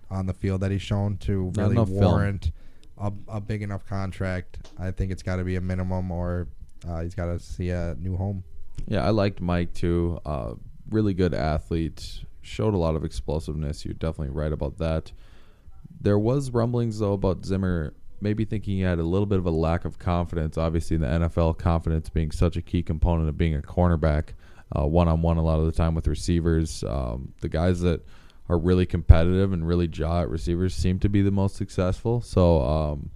on 0.09 0.25
the 0.25 0.33
field 0.33 0.61
that 0.61 0.71
he's 0.71 0.81
shown 0.81 1.17
to 1.17 1.45
Not 1.45 1.57
really 1.57 1.71
enough 1.75 1.89
film. 1.89 1.99
warrant 2.01 2.51
a, 2.97 3.11
a 3.27 3.41
big 3.41 3.61
enough 3.61 3.85
contract. 3.85 4.69
I 4.79 4.91
think 4.91 5.11
it's 5.11 5.23
got 5.23 5.37
to 5.37 5.43
be 5.43 5.55
a 5.55 5.61
minimum, 5.61 6.11
or 6.11 6.47
uh, 6.87 7.01
he's 7.01 7.15
got 7.15 7.25
to 7.25 7.39
see 7.39 7.69
a 7.69 7.95
new 7.99 8.15
home. 8.15 8.43
Yeah, 8.87 9.05
I 9.05 9.09
liked 9.09 9.41
Mike 9.41 9.73
too. 9.73 10.19
Uh, 10.25 10.53
really 10.89 11.13
good 11.13 11.33
athlete. 11.33 12.23
Showed 12.41 12.73
a 12.73 12.77
lot 12.77 12.95
of 12.95 13.03
explosiveness. 13.03 13.85
You're 13.85 13.95
definitely 13.95 14.33
right 14.35 14.53
about 14.53 14.77
that. 14.77 15.11
There 15.99 16.19
was 16.19 16.51
rumblings 16.51 16.99
though 16.99 17.13
about 17.13 17.45
Zimmer 17.45 17.93
maybe 18.21 18.45
thinking 18.45 18.77
he 18.77 18.81
had 18.81 18.99
a 18.99 19.03
little 19.03 19.25
bit 19.25 19.39
of 19.39 19.45
a 19.45 19.51
lack 19.51 19.85
of 19.85 19.99
confidence. 19.99 20.57
Obviously, 20.57 20.95
in 20.95 21.01
the 21.01 21.07
NFL, 21.07 21.57
confidence 21.57 22.09
being 22.09 22.31
such 22.31 22.55
a 22.55 22.61
key 22.61 22.83
component 22.83 23.27
of 23.29 23.37
being 23.37 23.55
a 23.55 23.61
cornerback, 23.61 24.29
one 24.71 25.07
on 25.07 25.21
one 25.21 25.37
a 25.37 25.43
lot 25.43 25.59
of 25.59 25.65
the 25.65 25.71
time 25.71 25.95
with 25.95 26.07
receivers. 26.07 26.83
Um, 26.83 27.33
the 27.41 27.49
guys 27.49 27.81
that 27.81 28.05
are 28.49 28.57
really 28.57 28.85
competitive 28.85 29.53
and 29.53 29.67
really 29.67 29.87
jaw 29.87 30.21
at 30.21 30.29
receivers 30.29 30.75
seem 30.75 30.99
to 30.99 31.09
be 31.09 31.21
the 31.21 31.31
most 31.31 31.55
successful. 31.55 32.21
So 32.21 32.61
um, 32.61 33.09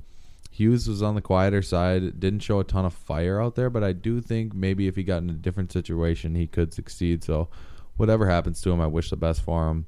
Hughes 0.51 0.87
was 0.87 1.03
on 1.03 1.15
the 1.15 1.21
quieter 1.21 1.61
side, 1.61 2.19
didn't 2.19 2.39
show 2.41 2.59
a 2.59 2.63
ton 2.63 2.85
of 2.85 2.93
fire 2.93 3.41
out 3.41 3.55
there, 3.55 3.69
but 3.69 3.83
I 3.83 3.93
do 3.93 4.21
think 4.21 4.53
maybe 4.53 4.87
if 4.87 4.95
he 4.95 5.03
got 5.03 5.21
in 5.23 5.29
a 5.29 5.33
different 5.33 5.71
situation, 5.71 6.35
he 6.35 6.47
could 6.47 6.73
succeed. 6.73 7.23
So 7.23 7.49
whatever 7.97 8.27
happens 8.27 8.61
to 8.61 8.71
him, 8.71 8.81
I 8.81 8.87
wish 8.87 9.09
the 9.09 9.17
best 9.17 9.41
for 9.41 9.69
him. 9.69 9.85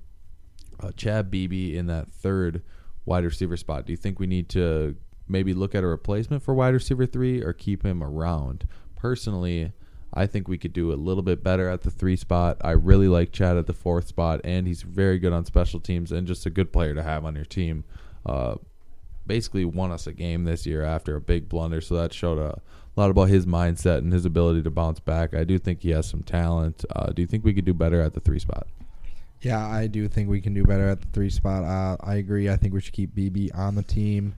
Uh, 0.79 0.91
Chad 0.95 1.29
Beebe 1.29 1.75
in 1.75 1.87
that 1.87 2.11
third 2.11 2.61
wide 3.05 3.23
receiver 3.23 3.57
spot. 3.57 3.85
Do 3.85 3.91
you 3.91 3.97
think 3.97 4.19
we 4.19 4.27
need 4.27 4.49
to 4.49 4.95
maybe 5.27 5.53
look 5.53 5.73
at 5.73 5.83
a 5.83 5.87
replacement 5.87 6.43
for 6.43 6.53
wide 6.53 6.73
receiver 6.73 7.05
three 7.05 7.41
or 7.41 7.53
keep 7.53 7.83
him 7.83 8.03
around? 8.03 8.67
Personally, 8.95 9.73
I 10.13 10.27
think 10.27 10.47
we 10.47 10.57
could 10.57 10.73
do 10.73 10.91
a 10.91 10.95
little 10.95 11.23
bit 11.23 11.43
better 11.43 11.69
at 11.69 11.81
the 11.81 11.91
three 11.91 12.17
spot. 12.17 12.57
I 12.61 12.71
really 12.71 13.07
like 13.07 13.31
Chad 13.31 13.57
at 13.57 13.67
the 13.67 13.73
fourth 13.73 14.07
spot, 14.07 14.41
and 14.43 14.67
he's 14.67 14.81
very 14.81 15.19
good 15.19 15.31
on 15.31 15.45
special 15.45 15.79
teams 15.79 16.11
and 16.11 16.27
just 16.27 16.45
a 16.45 16.49
good 16.49 16.73
player 16.73 16.93
to 16.93 17.03
have 17.03 17.23
on 17.23 17.35
your 17.35 17.45
team. 17.45 17.85
Uh, 18.25 18.55
basically 19.25 19.63
won 19.63 19.91
us 19.91 20.07
a 20.07 20.13
game 20.13 20.43
this 20.43 20.65
year 20.65 20.83
after 20.83 21.15
a 21.15 21.21
big 21.21 21.47
blunder, 21.47 21.79
so 21.79 21.95
that 21.95 22.13
showed 22.13 22.39
a 22.39 22.59
lot 22.97 23.09
about 23.09 23.29
his 23.29 23.45
mindset 23.45 23.99
and 23.99 24.11
his 24.11 24.25
ability 24.25 24.61
to 24.63 24.69
bounce 24.69 24.99
back. 24.99 25.33
I 25.33 25.45
do 25.45 25.57
think 25.57 25.81
he 25.81 25.91
has 25.91 26.07
some 26.07 26.23
talent. 26.23 26.83
Uh, 26.93 27.07
do 27.07 27.21
you 27.21 27.27
think 27.27 27.45
we 27.45 27.53
could 27.53 27.65
do 27.65 27.73
better 27.73 28.01
at 28.01 28.13
the 28.13 28.19
three 28.19 28.39
spot? 28.39 28.67
Yeah, 29.41 29.65
I 29.65 29.87
do 29.87 30.07
think 30.07 30.29
we 30.29 30.41
can 30.41 30.53
do 30.53 30.63
better 30.63 30.87
at 30.87 31.01
the 31.01 31.07
three 31.07 31.29
spot. 31.29 31.63
Uh, 31.63 31.97
I 32.01 32.15
agree. 32.15 32.49
I 32.49 32.57
think 32.57 32.73
we 32.73 32.81
should 32.81 32.93
keep 32.93 33.15
Beebe 33.15 33.49
on 33.53 33.75
the 33.75 33.81
team. 33.81 34.35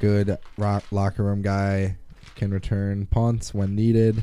Good 0.00 0.36
rock, 0.58 0.84
locker 0.90 1.22
room 1.22 1.40
guy, 1.40 1.96
can 2.34 2.50
return 2.50 3.06
punts 3.06 3.54
when 3.54 3.74
needed. 3.74 4.22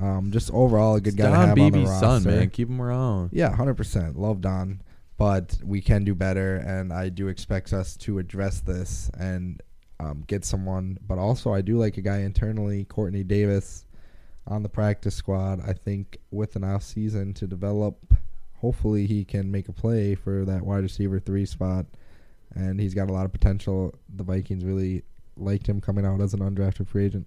Um, 0.00 0.30
just 0.32 0.50
overall 0.52 0.96
a 0.96 1.00
good 1.00 1.14
It's 1.14 1.22
guy 1.22 1.24
to 1.28 1.30
Don 1.32 1.48
have 1.48 1.58
on 1.58 1.72
the 1.72 1.84
roster. 1.84 2.00
son, 2.06 2.24
man. 2.24 2.50
Keep 2.50 2.68
him 2.68 2.80
around. 2.80 3.30
Yeah, 3.32 3.54
hundred 3.54 3.74
percent. 3.74 4.18
Love 4.18 4.40
Don, 4.40 4.82
but 5.16 5.56
we 5.64 5.80
can 5.80 6.04
do 6.04 6.14
better, 6.14 6.56
and 6.56 6.92
I 6.92 7.08
do 7.10 7.28
expect 7.28 7.72
us 7.72 7.96
to 7.98 8.18
address 8.18 8.60
this 8.60 9.10
and 9.18 9.62
um, 10.00 10.24
get 10.26 10.44
someone. 10.44 10.98
But 11.06 11.18
also, 11.18 11.52
I 11.54 11.60
do 11.60 11.78
like 11.78 11.96
a 11.96 12.00
guy 12.02 12.18
internally, 12.18 12.84
Quartney 12.86 13.26
Davis. 13.26 13.86
on 14.46 14.62
the 14.62 14.68
practice 14.68 15.14
squad. 15.14 15.60
I 15.66 15.72
think 15.72 16.18
with 16.30 16.54
an 16.56 16.64
off 16.64 16.82
season 16.82 17.32
to 17.34 17.46
develop, 17.46 17.96
hopefully 18.56 19.06
he 19.06 19.24
can 19.24 19.50
make 19.50 19.68
a 19.68 19.72
play 19.72 20.14
for 20.16 20.44
that 20.44 20.66
wide 20.66 20.82
receiver 20.82 21.18
three 21.20 21.46
spot, 21.46 21.86
and 22.54 22.78
he's 22.80 22.94
got 22.94 23.08
a 23.08 23.12
lot 23.12 23.24
of 23.26 23.32
potential. 23.32 23.94
The 24.14 24.24
Vikings 24.24 24.64
really 24.64 25.02
liked 25.36 25.66
him 25.68 25.80
coming 25.80 26.04
out 26.04 26.20
as 26.20 26.34
an 26.34 26.40
undrafted 26.40 26.88
free 26.88 27.06
agent. 27.06 27.26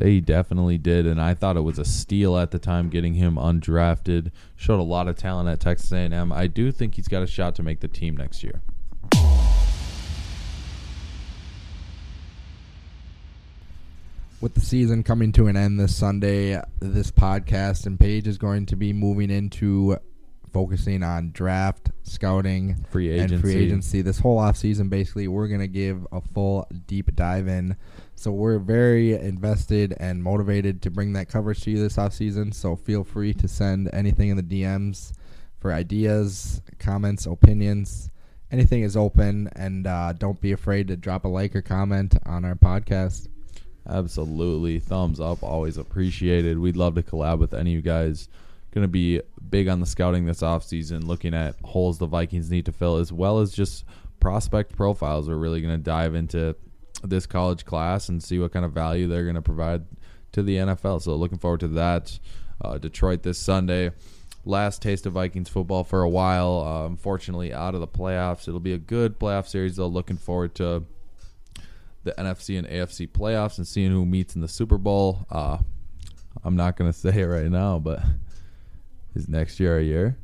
They 0.00 0.20
definitely 0.20 0.78
did, 0.78 1.06
and 1.06 1.20
I 1.20 1.34
thought 1.34 1.56
it 1.56 1.62
was 1.62 1.78
a 1.78 1.84
steal 1.84 2.38
at 2.38 2.52
the 2.52 2.58
time 2.60 2.88
getting 2.88 3.14
him 3.14 3.34
undrafted. 3.34 4.30
Showed 4.54 4.78
a 4.78 4.84
lot 4.84 5.08
of 5.08 5.16
talent 5.16 5.48
at 5.48 5.58
Texas 5.58 5.90
A&M. 5.90 6.32
I 6.32 6.46
do 6.46 6.70
think 6.70 6.94
he's 6.94 7.08
got 7.08 7.22
a 7.24 7.26
shot 7.26 7.56
to 7.56 7.64
make 7.64 7.80
the 7.80 7.88
team 7.88 8.16
next 8.16 8.44
year. 8.44 8.62
with 14.40 14.54
the 14.54 14.60
season 14.60 15.02
coming 15.02 15.32
to 15.32 15.48
an 15.48 15.56
end 15.56 15.80
this 15.80 15.96
Sunday, 15.96 16.62
this 16.78 17.10
podcast 17.10 17.86
and 17.86 17.98
page 17.98 18.28
is 18.28 18.38
going 18.38 18.66
to 18.66 18.76
be 18.76 18.92
moving 18.92 19.30
into 19.30 19.96
focusing 20.52 21.02
on 21.02 21.32
draft, 21.32 21.90
scouting, 22.04 22.76
Free 22.90 23.18
and 23.18 23.28
free 23.40 23.50
agency. 23.50 23.64
agency. 23.64 24.02
This 24.02 24.20
whole 24.20 24.38
off 24.38 24.56
season, 24.56 24.88
basically, 24.88 25.28
we're 25.28 25.48
going 25.48 25.60
to 25.60 25.68
give 25.68 26.06
a 26.12 26.20
full 26.20 26.68
deep 26.86 27.14
dive 27.16 27.48
in. 27.48 27.76
So 28.18 28.32
we're 28.32 28.58
very 28.58 29.12
invested 29.12 29.94
and 30.00 30.24
motivated 30.24 30.82
to 30.82 30.90
bring 30.90 31.12
that 31.12 31.28
coverage 31.28 31.60
to 31.62 31.70
you 31.70 31.78
this 31.78 31.98
off 31.98 32.12
season. 32.12 32.50
So 32.50 32.74
feel 32.74 33.04
free 33.04 33.32
to 33.34 33.46
send 33.46 33.88
anything 33.92 34.30
in 34.30 34.36
the 34.36 34.42
DMs 34.42 35.12
for 35.60 35.72
ideas, 35.72 36.60
comments, 36.80 37.26
opinions. 37.26 38.10
Anything 38.50 38.82
is 38.82 38.96
open, 38.96 39.48
and 39.54 39.86
uh, 39.86 40.14
don't 40.14 40.40
be 40.40 40.50
afraid 40.50 40.88
to 40.88 40.96
drop 40.96 41.26
a 41.26 41.28
like 41.28 41.54
or 41.54 41.62
comment 41.62 42.16
on 42.26 42.44
our 42.44 42.56
podcast. 42.56 43.28
Absolutely. 43.88 44.80
Thumbs 44.80 45.20
up. 45.20 45.44
Always 45.44 45.76
appreciated. 45.76 46.58
We'd 46.58 46.76
love 46.76 46.96
to 46.96 47.04
collab 47.04 47.38
with 47.38 47.54
any 47.54 47.70
of 47.70 47.76
you 47.76 47.82
guys. 47.82 48.28
Going 48.72 48.82
to 48.82 48.88
be 48.88 49.22
big 49.48 49.68
on 49.68 49.78
the 49.78 49.86
scouting 49.86 50.26
this 50.26 50.40
offseason, 50.40 51.04
looking 51.04 51.34
at 51.34 51.54
holes 51.62 51.98
the 51.98 52.06
Vikings 52.06 52.50
need 52.50 52.66
to 52.66 52.72
fill, 52.72 52.96
as 52.96 53.12
well 53.12 53.38
as 53.38 53.52
just 53.52 53.84
prospect 54.18 54.74
profiles. 54.74 55.28
We're 55.28 55.36
really 55.36 55.60
going 55.60 55.76
to 55.76 55.82
dive 55.82 56.16
into 56.16 56.56
this 57.02 57.26
college 57.26 57.64
class 57.64 58.08
and 58.08 58.22
see 58.22 58.38
what 58.38 58.52
kind 58.52 58.64
of 58.64 58.72
value 58.72 59.06
they're 59.06 59.24
going 59.24 59.34
to 59.34 59.42
provide 59.42 59.84
to 60.32 60.42
the 60.42 60.56
NFL. 60.56 61.02
So, 61.02 61.14
looking 61.14 61.38
forward 61.38 61.60
to 61.60 61.68
that. 61.68 62.18
Uh, 62.60 62.78
Detroit 62.78 63.22
this 63.22 63.38
Sunday. 63.38 63.92
Last 64.44 64.82
taste 64.82 65.06
of 65.06 65.12
Vikings 65.12 65.48
football 65.48 65.84
for 65.84 66.02
a 66.02 66.08
while. 66.08 66.64
Uh, 66.66 66.86
unfortunately, 66.86 67.52
out 67.52 67.74
of 67.74 67.80
the 67.80 67.88
playoffs. 67.88 68.48
It'll 68.48 68.60
be 68.60 68.72
a 68.72 68.78
good 68.78 69.18
playoff 69.18 69.46
series, 69.46 69.76
though. 69.76 69.86
Looking 69.86 70.16
forward 70.16 70.54
to 70.56 70.84
the 72.04 72.12
NFC 72.12 72.58
and 72.58 72.66
AFC 72.66 73.08
playoffs 73.08 73.58
and 73.58 73.66
seeing 73.66 73.90
who 73.90 74.06
meets 74.06 74.34
in 74.34 74.40
the 74.40 74.48
Super 74.48 74.78
Bowl. 74.78 75.26
Uh, 75.30 75.58
I'm 76.42 76.56
not 76.56 76.76
going 76.76 76.90
to 76.92 76.98
say 76.98 77.20
it 77.20 77.26
right 77.26 77.50
now, 77.50 77.78
but 77.78 78.02
is 79.14 79.28
next 79.28 79.60
year 79.60 79.78
a 79.78 79.82
year? 79.82 80.16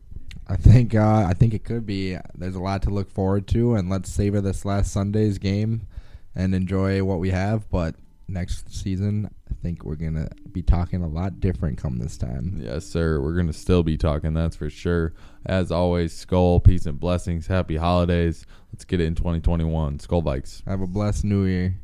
I 0.46 0.56
think 0.56 0.94
uh, 0.94 1.26
I 1.26 1.32
think 1.34 1.54
it 1.54 1.64
could 1.64 1.86
be. 1.86 2.18
There's 2.34 2.54
a 2.54 2.60
lot 2.60 2.82
to 2.82 2.90
look 2.90 3.10
forward 3.10 3.46
to, 3.48 3.74
and 3.74 3.88
let's 3.88 4.10
savor 4.10 4.40
this 4.40 4.64
last 4.64 4.92
Sunday's 4.92 5.38
game 5.38 5.86
and 6.34 6.54
enjoy 6.54 7.02
what 7.04 7.18
we 7.18 7.30
have. 7.30 7.68
But 7.70 7.96
next 8.28 8.74
season, 8.74 9.30
I 9.50 9.54
think 9.62 9.84
we're 9.84 9.96
gonna 9.96 10.28
be 10.54 10.62
talking 10.62 11.02
a 11.02 11.08
lot 11.08 11.40
different 11.40 11.76
come 11.76 11.98
this 11.98 12.16
time. 12.16 12.58
Yes, 12.62 12.86
sir. 12.86 13.20
We're 13.20 13.34
going 13.34 13.48
to 13.48 13.52
still 13.52 13.82
be 13.82 13.98
talking, 13.98 14.32
that's 14.32 14.56
for 14.56 14.70
sure. 14.70 15.12
As 15.44 15.70
always, 15.70 16.14
Skol, 16.14 16.62
peace 16.62 16.86
and 16.86 16.98
blessings. 16.98 17.46
Happy 17.48 17.76
holidays. 17.76 18.46
Let's 18.72 18.84
get 18.84 19.00
it 19.00 19.04
in 19.04 19.14
2021. 19.16 19.98
Skol 19.98 20.22
Vikes. 20.22 20.64
Have 20.66 20.80
a 20.80 20.86
blessed 20.86 21.24
New 21.24 21.44
Year. 21.44 21.76